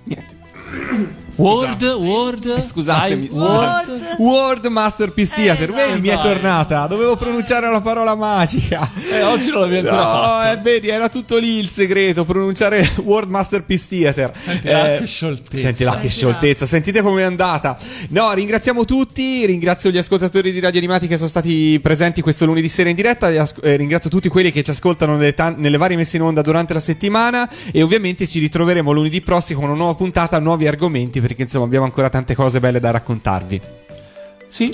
[0.03, 1.21] Niente.
[1.35, 5.71] Word, Word, Eh, Scusatemi, dai, Word, Word Masterpiece Theater.
[5.73, 6.85] Vedi, mi è tornata.
[6.87, 8.89] Dovevo pronunciare la parola magica.
[9.11, 10.51] Eh, oggi non l'avevi ancora No, fatto.
[10.51, 12.23] eh, vedi, era tutto lì il segreto.
[12.25, 14.31] Pronunciare Word Masterpiece Theater.
[14.35, 15.57] Senti là che scioltezza.
[15.63, 16.65] Senti là che scioltezza.
[16.65, 17.77] Sentite com'è andata.
[18.09, 19.45] No, ringraziamo tutti.
[19.45, 23.29] Ringrazio gli ascoltatori di Radio Animati che sono stati presenti questo lunedì sera in diretta.
[23.31, 26.73] Eh, ringrazio tutti quelli che ci ascoltano nelle, tan- nelle varie messe in onda durante
[26.73, 27.49] la settimana.
[27.71, 31.21] E ovviamente ci ritroveremo lunedì prossimo con una nuova puntata, nuovi argomenti.
[31.23, 33.61] Perché insomma abbiamo ancora tante cose belle da raccontarvi.
[34.49, 34.69] Sì.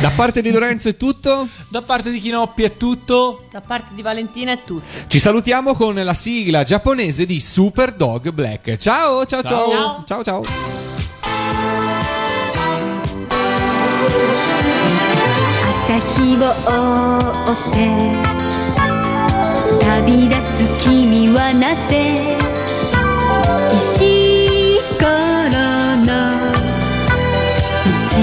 [0.00, 1.46] Da parte di Lorenzo è tutto.
[1.68, 3.44] Da parte di Chinoppi è tutto.
[3.50, 4.86] Da parte di Valentina è tutto.
[5.06, 8.76] Ci salutiamo con la sigla giapponese di Super Dog Black.
[8.76, 9.70] Ciao, ciao, ciao.
[9.70, 10.04] Ciao.
[10.06, 10.74] Ciao, ciao.
[24.94, 25.33] 朝
[28.14, 28.22] 青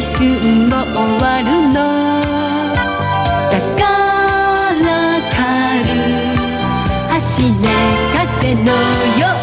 [0.00, 0.34] 春
[0.68, 2.39] も終わるの。
[8.54, 9.39] no, you're